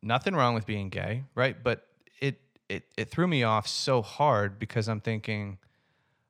nothing 0.00 0.34
wrong 0.34 0.54
with 0.54 0.64
being 0.64 0.88
gay, 0.90 1.24
right? 1.34 1.56
But 1.62 1.86
it 2.20 2.40
it 2.68 2.84
it 2.96 3.10
threw 3.10 3.26
me 3.26 3.42
off 3.42 3.66
so 3.66 4.00
hard 4.00 4.58
because 4.58 4.88
I'm 4.88 5.00
thinking, 5.00 5.58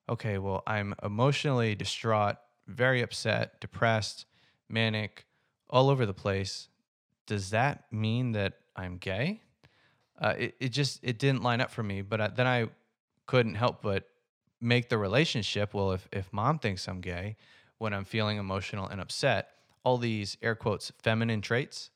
okay, 0.09 0.39
well, 0.39 0.63
I'm 0.67 0.95
emotionally 1.03 1.75
distraught 1.75 2.39
very 2.67 3.03
upset, 3.03 3.61
depressed, 3.61 4.27
manic, 4.69 5.27
all 5.69 5.91
over 5.91 6.07
the 6.07 6.15
place. 6.15 6.69
Does 7.27 7.51
that 7.51 7.85
mean 7.93 8.33
that 8.33 8.55
I'm 8.77 8.99
gay? 8.99 9.43
Uh, 10.21 10.35
it, 10.39 10.55
it 10.61 10.69
just 10.71 11.01
it 11.03 11.19
didn't 11.19 11.43
line 11.43 11.61
up 11.61 11.71
for 11.71 11.83
me. 11.83 12.03
But 12.03 12.21
I, 12.21 12.29
then 12.29 12.47
I 12.47 12.69
couldn't 13.27 13.55
help 13.55 13.83
but 13.83 14.05
make 14.61 14.89
the 14.89 14.99
relationship. 14.99 15.75
Well, 15.75 15.93
if 15.93 16.09
if 16.13 16.33
mom 16.33 16.59
thinks 16.59 16.87
I'm 16.89 17.01
gay 17.01 17.37
when 17.79 17.93
I'm 17.93 18.05
feeling 18.05 18.39
emotional 18.39 18.87
and 18.87 19.01
upset, 19.01 19.49
all 19.85 19.99
these 19.99 20.37
air 20.43 20.55
quotes 20.55 20.93
feminine 21.03 21.41
traits, 21.41 21.91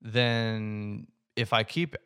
then 0.00 1.06
if 1.36 1.52
I 1.52 1.64
keep 1.64 1.96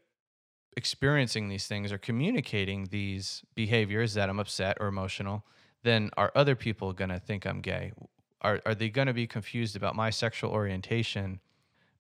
experiencing 0.76 1.48
these 1.48 1.66
things 1.66 1.92
or 1.92 1.98
communicating 1.98 2.84
these 2.90 3.42
behaviors 3.54 4.14
that 4.14 4.30
I'm 4.30 4.38
upset 4.38 4.76
or 4.80 4.87
emotional, 4.87 5.44
then 5.82 6.11
are 6.16 6.32
other 6.35 6.54
people 6.54 6.92
going 6.92 7.11
to 7.11 7.18
think 7.18 7.47
I'm 7.47 7.61
gay? 7.61 7.92
Are, 8.40 8.61
are 8.66 8.75
they 8.75 8.88
going 8.88 9.06
to 9.06 9.14
be 9.14 9.26
confused 9.26 9.76
about 9.76 9.97
my 9.97 10.11
sexual 10.11 10.50
orientation 10.50 11.40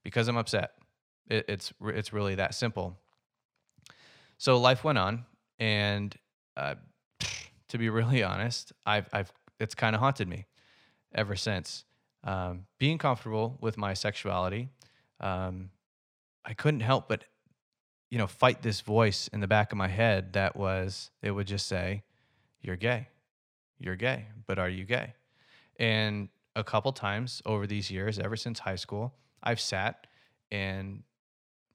because 0.04 0.28
I'm 0.28 0.36
upset? 0.36 0.72
It, 1.28 1.44
it's, 1.48 1.72
it's 1.80 2.12
really 2.12 2.34
that 2.36 2.54
simple. 2.54 2.96
So 4.38 4.58
life 4.58 4.84
went 4.84 4.98
on, 4.98 5.24
and 5.58 6.14
uh, 6.56 6.76
to 7.68 7.78
be 7.78 7.88
really 7.90 8.22
honest, 8.22 8.72
I've, 8.86 9.08
I've 9.12 9.32
it's 9.60 9.74
kind 9.74 9.94
of 9.94 10.00
haunted 10.00 10.28
me 10.28 10.46
ever 11.14 11.36
since. 11.36 11.84
um, 12.24 12.66
being 12.78 12.98
comfortable 12.98 13.58
with 13.60 13.76
my 13.76 13.94
sexuality, 13.94 14.68
um, 15.20 15.70
I 16.44 16.54
couldn't 16.54 16.80
help 16.80 17.08
but, 17.08 17.24
you 18.10 18.18
know, 18.18 18.26
fight 18.26 18.62
this 18.62 18.80
voice 18.80 19.28
in 19.28 19.40
the 19.40 19.46
back 19.46 19.72
of 19.72 19.78
my 19.78 19.88
head 19.88 20.32
that 20.32 20.56
was, 20.56 21.10
it 21.22 21.30
would 21.30 21.46
just 21.46 21.66
say, 21.66 22.02
You're 22.62 22.76
gay. 22.76 23.08
You're 23.78 23.96
gay. 23.96 24.26
But 24.46 24.58
are 24.58 24.68
you 24.68 24.84
gay? 24.84 25.14
And 25.78 26.28
a 26.56 26.64
couple 26.64 26.92
times 26.92 27.42
over 27.46 27.66
these 27.66 27.90
years, 27.90 28.18
ever 28.18 28.36
since 28.36 28.58
high 28.58 28.76
school, 28.76 29.14
I've 29.42 29.60
sat 29.60 30.06
and 30.50 31.02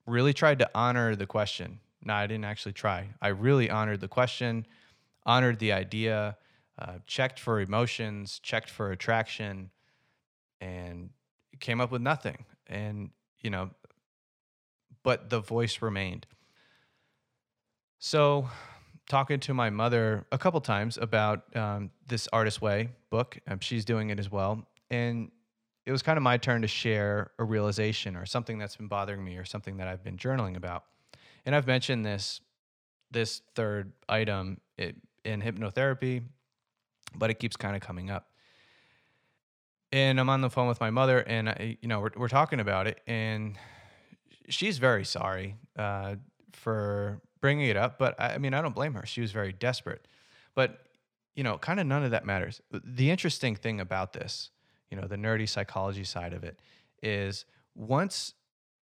really 0.06 0.34
tried 0.34 0.60
to 0.60 0.70
honor 0.76 1.16
the 1.16 1.26
question. 1.26 1.80
No, 2.04 2.14
I 2.14 2.28
didn't 2.28 2.46
actually 2.46 2.74
try. 2.74 3.10
I 3.22 3.30
really 3.30 3.70
honored 3.70 4.02
the 4.02 4.10
question, 4.10 4.66
honored 5.26 5.60
the 5.60 5.72
idea, 5.72 6.38
uh, 6.78 7.00
checked 7.08 7.40
for 7.40 7.62
emotions, 7.62 8.40
checked 8.40 8.70
for 8.70 8.92
attraction, 8.92 9.70
and 10.60 11.12
came 11.60 11.80
up 11.80 11.92
with 11.92 12.02
nothing. 12.02 12.46
And, 12.68 13.12
you 13.42 13.50
know, 13.50 13.70
but 15.04 15.30
the 15.30 15.40
voice 15.40 15.82
remained. 15.82 16.26
So, 18.00 18.50
talking 19.08 19.40
to 19.42 19.54
my 19.54 19.70
mother 19.70 20.26
a 20.32 20.38
couple 20.38 20.60
times 20.62 20.98
about 20.98 21.56
um, 21.56 21.92
this 22.08 22.28
Artist 22.32 22.62
Way 22.62 22.90
book, 23.10 23.38
um, 23.48 23.60
she's 23.60 23.86
doing 23.86 24.10
it 24.10 24.20
as 24.20 24.32
well. 24.32 24.66
And 24.90 25.32
it 25.86 25.92
was 25.92 26.02
kind 26.02 26.18
of 26.18 26.24
my 26.24 26.38
turn 26.38 26.62
to 26.62 26.68
share 26.68 27.32
a 27.40 27.44
realization 27.44 28.16
or 28.16 28.26
something 28.26 28.58
that's 28.58 28.78
been 28.78 28.88
bothering 28.88 29.24
me 29.24 29.38
or 29.38 29.46
something 29.46 29.78
that 29.78 29.88
I've 29.88 30.04
been 30.04 30.18
journaling 30.18 30.56
about. 30.56 30.86
And 31.46 31.56
I've 31.56 31.68
mentioned 31.68 32.06
this 32.06 32.42
this 33.12 33.42
third 33.54 33.92
item 34.10 34.60
in 34.78 35.42
hypnotherapy, 35.42 36.24
but 37.16 37.30
it 37.30 37.36
keeps 37.36 37.56
kind 37.56 37.76
of 37.76 37.82
coming 37.82 38.10
up 38.10 38.30
and 39.94 40.20
I'm 40.20 40.28
on 40.28 40.42
the 40.42 40.50
phone 40.50 40.68
with 40.68 40.82
my 40.82 40.90
mother, 40.90 41.20
and 41.20 41.48
I, 41.48 41.78
you 41.82 41.88
know 41.88 42.02
we're 42.02 42.10
we're 42.18 42.28
talking 42.28 42.60
about 42.60 42.88
it, 42.88 43.00
and 43.06 43.56
she's 44.50 44.80
very 44.80 45.06
sorry 45.06 45.56
uh, 45.78 46.16
for 46.52 47.22
bringing 47.44 47.68
it 47.68 47.76
up. 47.76 48.00
But 48.00 48.20
I, 48.20 48.36
I 48.36 48.38
mean, 48.38 48.54
I 48.54 48.62
don't 48.62 48.74
blame 48.74 48.94
her. 48.94 49.06
She 49.06 49.22
was 49.22 49.32
very 49.32 49.52
desperate. 49.52 50.08
But 50.56 50.80
you 51.36 51.44
know, 51.44 51.58
kind 51.58 51.80
of 51.80 51.86
none 51.86 52.04
of 52.04 52.12
that 52.12 52.26
matters. 52.26 52.62
The 52.72 53.10
interesting 53.12 53.56
thing 53.56 53.80
about 53.80 54.14
this, 54.14 54.52
you 54.90 54.96
know, 54.96 55.08
the 55.08 55.16
nerdy 55.16 55.50
psychology 55.50 56.04
side 56.04 56.32
of 56.34 56.44
it, 56.44 56.60
is 57.02 57.46
once 57.76 58.34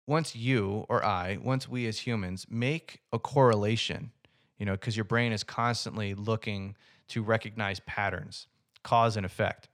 once 0.06 0.36
you 0.36 0.86
or 0.88 1.04
I, 1.04 1.38
once 1.42 1.68
we 1.68 1.86
as 1.86 1.98
humans 1.98 2.46
make 2.48 3.00
a 3.12 3.18
correlation, 3.18 4.12
you 4.58 4.64
know, 4.64 4.72
because 4.72 4.96
your 4.96 5.04
brain 5.04 5.32
is 5.32 5.42
constantly 5.42 6.14
looking 6.14 6.76
to 7.08 7.22
recognize 7.22 7.80
patterns, 7.80 8.46
cause 8.84 9.16
and 9.16 9.26
effect 9.26 9.68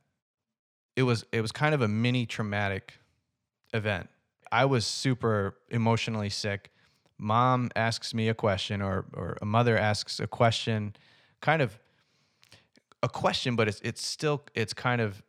it 0.96 1.02
was 1.02 1.24
it 1.32 1.40
was 1.40 1.52
kind 1.52 1.74
of 1.74 1.82
a 1.82 1.88
mini 1.88 2.26
traumatic 2.26 2.94
event. 3.72 4.08
I 4.50 4.66
was 4.66 4.84
super 4.86 5.56
emotionally 5.70 6.28
sick. 6.28 6.70
Mom 7.22 7.70
asks 7.76 8.12
me 8.12 8.28
a 8.28 8.34
question 8.34 8.82
or 8.82 9.06
or 9.14 9.38
a 9.40 9.44
mother 9.44 9.78
asks 9.78 10.18
a 10.18 10.26
question, 10.26 10.94
kind 11.40 11.62
of 11.62 11.78
a 13.02 13.08
question, 13.08 13.54
but 13.54 13.68
it's 13.68 13.80
it's 13.82 14.04
still 14.04 14.42
it's 14.54 14.74
kind 14.74 15.00
of 15.00 15.22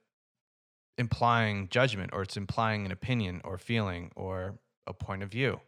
implying 0.98 1.70
judgment 1.70 2.10
or 2.14 2.24
it's 2.24 2.36
implying 2.36 2.86
an 2.86 2.92
opinion 2.92 3.42
or 3.44 3.58
feeling 3.58 4.12
or 4.16 4.56
a 4.88 4.94
point 4.94 5.24
of 5.24 5.30
view. 5.30 5.60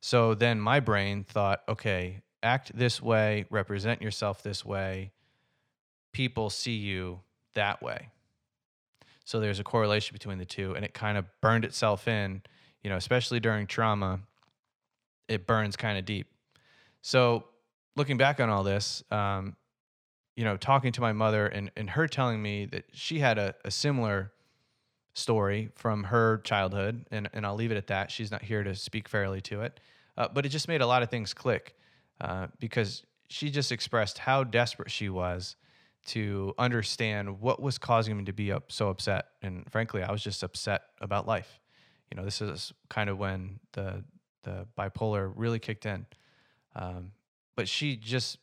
So 0.00 0.34
then 0.34 0.60
my 0.60 0.80
brain 0.80 1.24
thought, 1.24 1.62
okay, 1.68 2.20
act 2.42 2.76
this 2.76 3.02
way, 3.02 3.46
represent 3.50 4.02
yourself 4.02 4.42
this 4.42 4.64
way. 4.64 5.12
People 6.12 6.50
see 6.50 6.76
you 6.76 7.20
that 7.54 7.82
way. 7.82 8.10
So 9.24 9.40
there's 9.40 9.58
a 9.58 9.64
correlation 9.64 10.12
between 10.12 10.38
the 10.38 10.44
two, 10.44 10.74
and 10.74 10.84
it 10.84 10.92
kind 10.94 11.16
of 11.16 11.24
burned 11.40 11.64
itself 11.64 12.06
in, 12.06 12.42
you 12.82 12.90
know, 12.90 12.96
especially 12.96 13.40
during 13.40 13.66
trauma, 13.66 14.20
it 15.28 15.46
burns 15.46 15.76
kind 15.76 15.98
of 15.98 16.04
deep. 16.04 16.28
So 17.02 17.44
looking 17.96 18.16
back 18.16 18.40
on 18.40 18.48
all 18.48 18.62
this, 18.62 19.02
um, 19.10 19.56
you 20.36 20.44
know, 20.44 20.56
talking 20.56 20.92
to 20.92 21.00
my 21.00 21.12
mother 21.12 21.46
and, 21.46 21.70
and 21.76 21.90
her 21.90 22.08
telling 22.08 22.42
me 22.42 22.66
that 22.66 22.84
she 22.92 23.20
had 23.20 23.38
a, 23.38 23.54
a 23.64 23.70
similar 23.70 24.32
story 25.14 25.70
from 25.76 26.04
her 26.04 26.38
childhood, 26.38 27.06
and, 27.10 27.28
and 27.32 27.46
I'll 27.46 27.54
leave 27.54 27.70
it 27.70 27.76
at 27.76 27.86
that. 27.86 28.10
She's 28.10 28.30
not 28.30 28.42
here 28.42 28.64
to 28.64 28.74
speak 28.74 29.08
fairly 29.08 29.40
to 29.42 29.62
it. 29.62 29.78
Uh, 30.16 30.28
but 30.32 30.46
it 30.46 30.48
just 30.48 30.68
made 30.68 30.80
a 30.80 30.86
lot 30.86 31.02
of 31.02 31.10
things 31.10 31.34
click 31.34 31.76
uh, 32.20 32.48
because 32.58 33.04
she 33.28 33.50
just 33.50 33.72
expressed 33.72 34.18
how 34.18 34.44
desperate 34.44 34.90
she 34.90 35.08
was 35.08 35.56
to 36.06 36.54
understand 36.58 37.40
what 37.40 37.60
was 37.60 37.78
causing 37.78 38.16
me 38.16 38.24
to 38.24 38.32
be 38.32 38.52
up 38.52 38.70
so 38.70 38.88
upset. 38.88 39.28
And 39.42 39.70
frankly, 39.70 40.02
I 40.02 40.12
was 40.12 40.22
just 40.22 40.42
upset 40.42 40.82
about 41.00 41.26
life. 41.26 41.60
You 42.10 42.16
know, 42.16 42.24
this 42.24 42.40
is 42.40 42.72
kind 42.88 43.08
of 43.08 43.18
when 43.18 43.58
the 43.72 44.04
the 44.44 44.66
bipolar 44.78 45.32
really 45.34 45.58
kicked 45.58 45.86
in. 45.86 46.06
Um, 46.76 47.12
but 47.56 47.68
she 47.68 47.96
just 47.96 48.38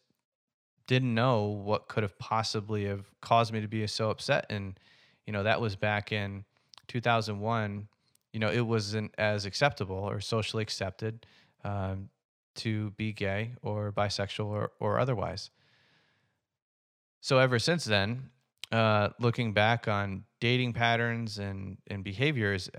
didn't 0.88 1.14
know 1.14 1.46
what 1.46 1.88
could 1.88 2.04
have 2.04 2.18
possibly 2.20 2.86
have 2.86 3.06
caused 3.22 3.54
me 3.54 3.62
to 3.62 3.68
be 3.68 3.86
so 3.88 4.10
upset. 4.10 4.46
And 4.50 4.78
you 5.26 5.34
know, 5.34 5.44
that 5.44 5.62
was 5.62 5.76
back 5.76 6.12
in 6.12 6.44
2001. 6.88 7.88
You 8.34 8.40
know, 8.40 8.52
it 8.52 8.62
wasn't 8.62 9.14
as 9.18 9.46
acceptable 9.46 9.96
or 9.96 10.20
socially 10.20 10.64
accepted 10.64 11.26
um, 11.64 12.10
to 12.56 12.92
be 12.92 13.14
gay 13.14 13.52
or 13.62 13.92
bisexual 13.92 14.46
or, 14.46 14.72
or 14.80 15.00
otherwise. 15.00 15.52
So 17.22 17.38
ever 17.38 17.60
since 17.60 17.86
then, 17.86 18.30
uh, 18.72 19.10
looking 19.20 19.54
back 19.54 19.88
on 19.88 20.24
dating 20.40 20.74
patterns 20.74 21.38
and, 21.38 21.78
and 21.88 22.04
behaviors, 22.04 22.70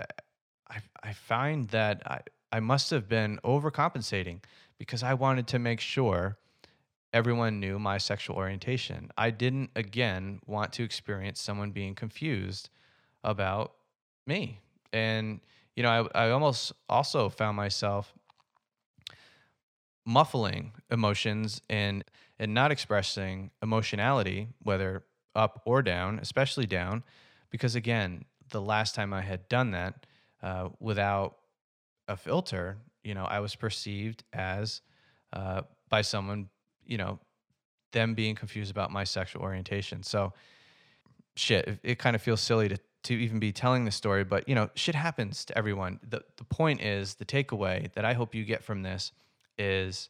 I, 0.69 0.79
I 1.03 1.13
find 1.13 1.69
that 1.69 2.03
I, 2.07 2.21
I 2.53 2.61
must 2.61 2.91
have 2.91 3.09
been 3.09 3.41
overcompensating 3.43 4.41
because 4.79 5.03
I 5.03 5.15
wanted 5.15 5.47
to 5.49 5.59
make 5.59 5.81
sure 5.81 6.37
everyone 7.13 7.61
knew 7.61 7.79
my 7.79 7.99
sexual 7.99 8.37
orientation. 8.37 9.11
I 9.17 9.31
didn't, 9.31 9.71
again, 9.75 10.41
want 10.47 10.73
to 10.75 10.85
experience 10.85 11.41
someone 11.41 11.71
being 11.71 11.95
confused 11.95 12.69
about 13.25 13.73
me. 14.27 14.61
And, 14.93 15.41
you 15.77 15.83
know, 15.83 16.11
I, 16.15 16.27
I 16.27 16.31
almost 16.31 16.73
also 16.89 17.29
found 17.31 17.57
myself 17.57 18.13
muffling 20.05 20.73
emotions 20.91 21.63
and 21.71 22.05
and 22.39 22.53
not 22.53 22.73
expressing 22.73 23.53
emotionality 23.63 24.49
whether 24.61 25.05
up 25.37 25.63
or 25.65 25.81
down 25.81 26.19
especially 26.19 26.67
down 26.67 27.05
because 27.51 27.77
again 27.77 28.25
the 28.51 28.61
last 28.61 28.97
time 28.97 29.13
i 29.13 29.21
had 29.21 29.49
done 29.49 29.71
that 29.71 30.05
uh, 30.43 30.69
without 30.81 31.37
a 32.09 32.17
filter 32.17 32.79
you 33.03 33.15
know 33.15 33.25
i 33.25 33.41
was 33.41 33.55
perceived 33.55 34.25
as 34.33 34.81
uh, 35.33 35.63
by 35.89 36.03
someone 36.03 36.49
you 36.85 36.99
know 36.99 37.19
them 37.93 38.15
being 38.15 38.35
confused 38.35 38.71
about 38.71 38.91
my 38.91 39.05
sexual 39.05 39.43
orientation 39.43 40.03
so 40.03 40.33
shit 41.37 41.67
it, 41.67 41.79
it 41.83 41.99
kind 41.99 42.17
of 42.17 42.23
feels 42.23 42.41
silly 42.41 42.69
to 42.69 42.79
to 43.03 43.15
even 43.15 43.41
be 43.41 43.51
telling 43.51 43.85
the 43.85 43.91
story 43.91 44.23
but 44.23 44.49
you 44.49 44.55
know 44.55 44.71
shit 44.75 44.95
happens 44.95 45.45
to 45.45 45.57
everyone 45.59 45.99
the, 46.09 46.23
the 46.37 46.45
point 46.45 46.81
is 46.81 47.15
the 47.15 47.25
takeaway 47.25 47.93
that 47.95 48.05
i 48.05 48.13
hope 48.13 48.35
you 48.35 48.45
get 48.45 48.63
from 48.63 48.83
this 48.83 49.11
is 49.59 50.09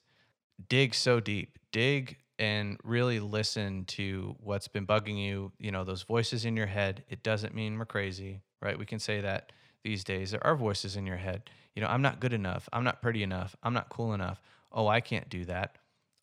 dig 0.68 0.94
so 0.94 1.20
deep, 1.20 1.59
dig 1.70 2.18
and 2.38 2.78
really 2.83 3.20
listen 3.20 3.85
to 3.85 4.37
what's 4.40 4.68
been 4.68 4.87
bugging 4.87 5.22
you, 5.22 5.52
you 5.59 5.70
know, 5.70 5.85
those 5.85 6.02
voices 6.02 6.44
in 6.44 6.57
your 6.57 6.66
head. 6.66 7.05
It 7.09 7.22
doesn't 7.22 7.55
mean 7.55 7.78
we're 7.78 7.85
crazy, 7.85 8.42
right? 8.61 8.78
We 8.78 8.87
can 8.87 8.98
say 8.98 9.20
that 9.20 9.52
these 9.83 10.05
days. 10.05 10.31
There 10.31 10.47
are 10.47 10.57
voices 10.57 10.97
in 10.97 11.07
your 11.07 11.16
head. 11.16 11.51
You 11.75 11.83
know, 11.83 11.88
I'm 11.88 12.03
not 12.03 12.21
good 12.21 12.33
enough. 12.33 12.68
I'm 12.73 12.85
not 12.85 13.03
pretty 13.03 13.23
enough. 13.23 13.57
I'm 13.62 13.75
not 13.75 13.88
cool 13.88 14.12
enough. 14.12 14.40
Oh, 14.71 14.87
I 14.88 15.01
can't 15.01 15.29
do 15.29 15.45
that. 15.47 15.79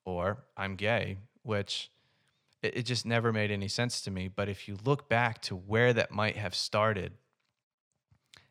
Or 0.06 0.44
I'm 0.58 0.76
gay, 0.76 1.18
which 1.44 1.92
it, 2.62 2.78
it 2.78 2.84
just 2.84 3.06
never 3.06 3.32
made 3.32 3.52
any 3.52 3.68
sense 3.68 4.02
to 4.02 4.12
me. 4.12 4.28
But 4.28 4.50
if 4.50 4.68
you 4.68 4.78
look 4.84 5.10
back 5.10 5.42
to 5.44 5.56
where 5.56 5.94
that 5.94 6.12
might 6.12 6.38
have 6.38 6.56
started, 6.56 7.14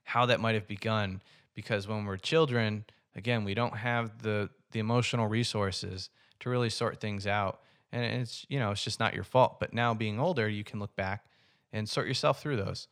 how 0.05 0.27
that 0.27 0.41
might 0.41 0.55
have 0.55 0.67
begun, 0.67 1.23
because 1.55 1.89
when 1.89 2.05
we're 2.05 2.17
children, 2.17 2.85
again, 3.15 3.45
we 3.45 3.55
don't 3.55 3.77
have 3.77 4.23
the 4.23 4.51
the 4.71 4.81
emotional 4.81 5.27
resources 5.29 6.11
to 6.41 6.51
really 6.51 6.71
sort 6.71 7.01
things 7.01 7.27
out. 7.27 7.61
And 7.91 8.05
it's, 8.05 8.45
you 8.51 8.59
know, 8.59 8.71
it's 8.71 8.85
just 8.85 9.01
not 9.01 9.15
your 9.15 9.25
fault. 9.25 9.59
But 9.59 9.73
now 9.73 9.95
being 9.95 10.21
older, 10.21 10.47
you 10.49 10.63
can 10.63 10.79
look 10.79 10.95
back 10.95 11.25
and 11.73 11.89
sort 11.89 12.07
yourself 12.07 12.43
through 12.43 12.57
those. 12.57 12.87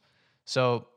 So 0.47 0.89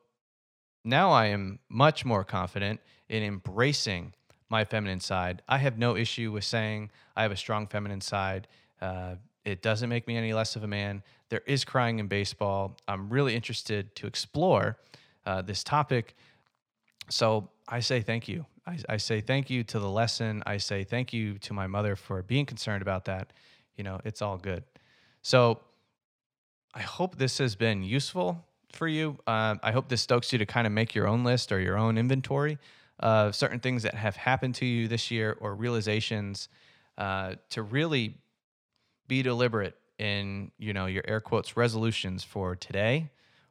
now 0.84 1.12
I 1.12 1.28
am 1.28 1.60
much 1.70 2.06
more 2.06 2.24
confident 2.24 2.80
in 3.10 3.24
embracing 3.24 4.14
my 4.50 4.66
feminine 4.66 5.00
side. 5.00 5.42
I 5.48 5.58
have 5.58 5.78
no 5.78 5.96
issue 5.96 6.32
with 6.32 6.44
saying 6.44 6.92
I 7.16 7.24
have 7.24 7.32
a 7.32 7.38
strong 7.38 7.68
feminine 7.68 8.02
side. 8.02 8.48
Uh, 8.82 9.16
it 9.46 9.62
doesn't 9.62 9.90
make 9.90 10.08
me 10.08 10.18
any 10.18 10.34
less 10.34 10.56
of 10.56 10.64
a 10.64 10.68
man. 10.68 11.04
There 11.30 11.42
is 11.46 11.64
crying 11.64 12.00
in 12.00 12.08
baseball. 12.08 12.78
I'm 12.88 13.10
really 13.10 13.36
interested 13.36 13.96
to 13.96 14.08
explore 14.08 14.78
uh, 15.26 15.42
this 15.42 15.64
topic. 15.64 16.16
So 17.10 17.50
I 17.68 17.80
say 17.80 18.02
thank 18.02 18.28
you. 18.28 18.46
I, 18.66 18.78
I 18.90 18.98
say 18.98 19.22
thank 19.22 19.50
you 19.50 19.64
to 19.66 19.80
the 19.80 19.90
lesson. 19.90 20.44
I 20.46 20.58
say 20.58 20.84
thank 20.84 21.14
you 21.14 21.38
to 21.40 21.54
my 21.54 21.68
mother 21.68 21.96
for 21.96 22.22
being 22.24 22.46
concerned 22.46 22.82
about 22.82 23.06
that. 23.06 23.32
You 23.76 23.84
know, 23.84 24.00
it's 24.04 24.22
all 24.22 24.38
good. 24.38 24.64
So 25.22 25.60
I 26.74 26.82
hope 26.82 27.18
this 27.18 27.38
has 27.40 27.56
been 27.56 27.84
useful. 27.84 28.46
For 28.72 28.88
you. 28.88 29.18
Um, 29.28 29.60
I 29.64 29.72
hope 29.72 29.90
this 29.90 30.02
stokes 30.02 30.32
you 30.32 30.40
to 30.40 30.46
kind 30.46 30.68
of 30.68 30.74
make 30.74 30.96
your 30.96 31.08
own 31.08 31.24
list 31.24 31.52
or 31.52 31.60
your 31.60 31.78
own 31.78 31.98
inventory 31.98 32.58
of 33.00 33.36
certain 33.36 33.60
things 33.60 33.84
that 33.84 33.96
have 33.96 34.16
happened 34.16 34.56
to 34.56 34.66
you 34.66 34.88
this 34.88 35.10
year 35.10 35.38
or 35.40 35.56
realizations 35.56 36.50
uh, 36.98 37.36
to 37.50 37.64
really 37.64 38.18
be 39.08 39.22
deliberate 39.22 39.76
in 39.98 40.52
you 40.58 40.74
know 40.74 40.86
your 40.86 41.04
air 41.08 41.20
quotes 41.20 41.58
resolutions 41.58 42.24
for 42.24 42.56
today 42.56 43.10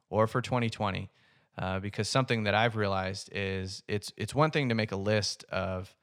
or 0.09 0.25
for 0.25 0.41
2020 0.41 1.09
uh, 1.57 1.79
because 1.79 2.07
something 2.07 2.43
that 2.43 2.55
I've 2.55 2.75
realized 2.75 3.29
is 3.31 3.83
it's 3.87 4.11
it's 4.17 4.33
one 4.33 4.51
thing 4.51 4.69
to 4.69 4.75
make 4.75 4.91
a 4.91 4.95
list 4.95 5.43
of 5.51 5.93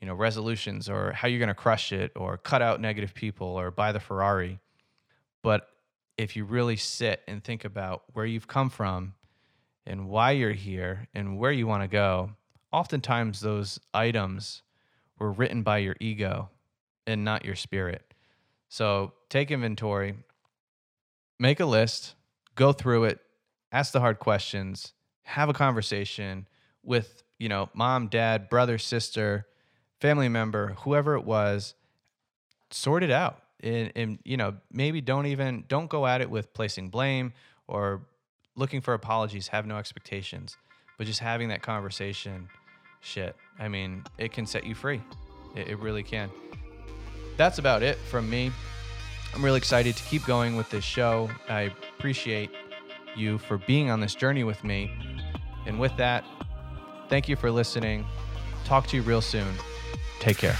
you 0.00 0.06
know 0.06 0.14
resolutions 0.14 0.88
or 0.88 1.12
how 1.12 1.28
you're 1.28 1.38
going 1.38 1.48
to 1.48 1.54
crush 1.54 1.92
it 1.92 2.12
or 2.16 2.36
cut 2.38 2.62
out 2.62 2.80
negative 2.80 3.14
people 3.14 3.48
or 3.48 3.70
buy 3.70 3.92
the 3.92 4.00
Ferrari, 4.00 4.60
but 5.42 5.68
if 6.20 6.36
you 6.36 6.44
really 6.44 6.76
sit 6.76 7.22
and 7.26 7.42
think 7.42 7.64
about 7.64 8.02
where 8.12 8.26
you've 8.26 8.46
come 8.46 8.68
from 8.68 9.14
and 9.86 10.06
why 10.06 10.32
you're 10.32 10.52
here 10.52 11.08
and 11.14 11.38
where 11.38 11.50
you 11.50 11.66
want 11.66 11.82
to 11.82 11.88
go, 11.88 12.30
oftentimes 12.70 13.40
those 13.40 13.80
items 13.94 14.60
were 15.18 15.32
written 15.32 15.62
by 15.62 15.78
your 15.78 15.96
ego 15.98 16.50
and 17.06 17.24
not 17.24 17.46
your 17.46 17.56
spirit. 17.56 18.12
So 18.68 19.14
take 19.30 19.50
inventory, 19.50 20.14
make 21.38 21.58
a 21.58 21.64
list, 21.64 22.14
go 22.54 22.74
through 22.74 23.04
it, 23.04 23.18
ask 23.72 23.92
the 23.92 24.00
hard 24.00 24.18
questions, 24.18 24.92
have 25.22 25.48
a 25.48 25.54
conversation 25.54 26.46
with, 26.82 27.22
you 27.38 27.48
know, 27.48 27.70
mom, 27.72 28.08
dad, 28.08 28.50
brother, 28.50 28.76
sister, 28.76 29.46
family 30.00 30.28
member, 30.28 30.74
whoever 30.80 31.14
it 31.14 31.24
was, 31.24 31.72
sort 32.70 33.02
it 33.02 33.10
out 33.10 33.40
and, 33.62 33.92
and 33.94 34.18
you 34.24 34.36
know 34.36 34.54
maybe 34.72 35.00
don't 35.00 35.26
even 35.26 35.64
don't 35.68 35.88
go 35.88 36.06
at 36.06 36.20
it 36.20 36.30
with 36.30 36.52
placing 36.54 36.88
blame 36.88 37.32
or 37.68 38.02
looking 38.56 38.80
for 38.80 38.94
apologies. 38.94 39.48
Have 39.48 39.66
no 39.66 39.76
expectations 39.76 40.56
but 41.00 41.06
just 41.06 41.20
having 41.20 41.48
that 41.48 41.62
conversation 41.62 42.46
shit 43.00 43.34
i 43.58 43.66
mean 43.66 44.04
it 44.18 44.32
can 44.32 44.44
set 44.44 44.64
you 44.64 44.74
free. 44.74 45.00
It, 45.56 45.68
it 45.68 45.78
really 45.78 46.02
can. 46.02 46.30
That's 47.38 47.58
about 47.58 47.82
it 47.82 47.96
from 47.96 48.28
me. 48.28 48.52
I'm 49.34 49.42
really 49.42 49.56
excited 49.56 49.96
to 49.96 50.02
keep 50.04 50.26
going 50.26 50.56
with 50.56 50.68
this 50.68 50.84
show. 50.84 51.30
I 51.48 51.72
appreciate 51.96 52.50
you 53.16 53.38
for 53.38 53.56
being 53.56 53.90
on 53.90 54.00
this 54.00 54.14
journey 54.14 54.44
with 54.44 54.62
me. 54.62 54.92
And 55.66 55.80
with 55.80 55.96
that 55.96 56.24
thank 57.08 57.30
you 57.30 57.34
for 57.34 57.50
listening. 57.50 58.06
Talk 58.66 58.86
to 58.88 58.96
you 58.96 59.02
real 59.02 59.22
soon. 59.22 59.54
Take 60.20 60.36
care 60.36 60.58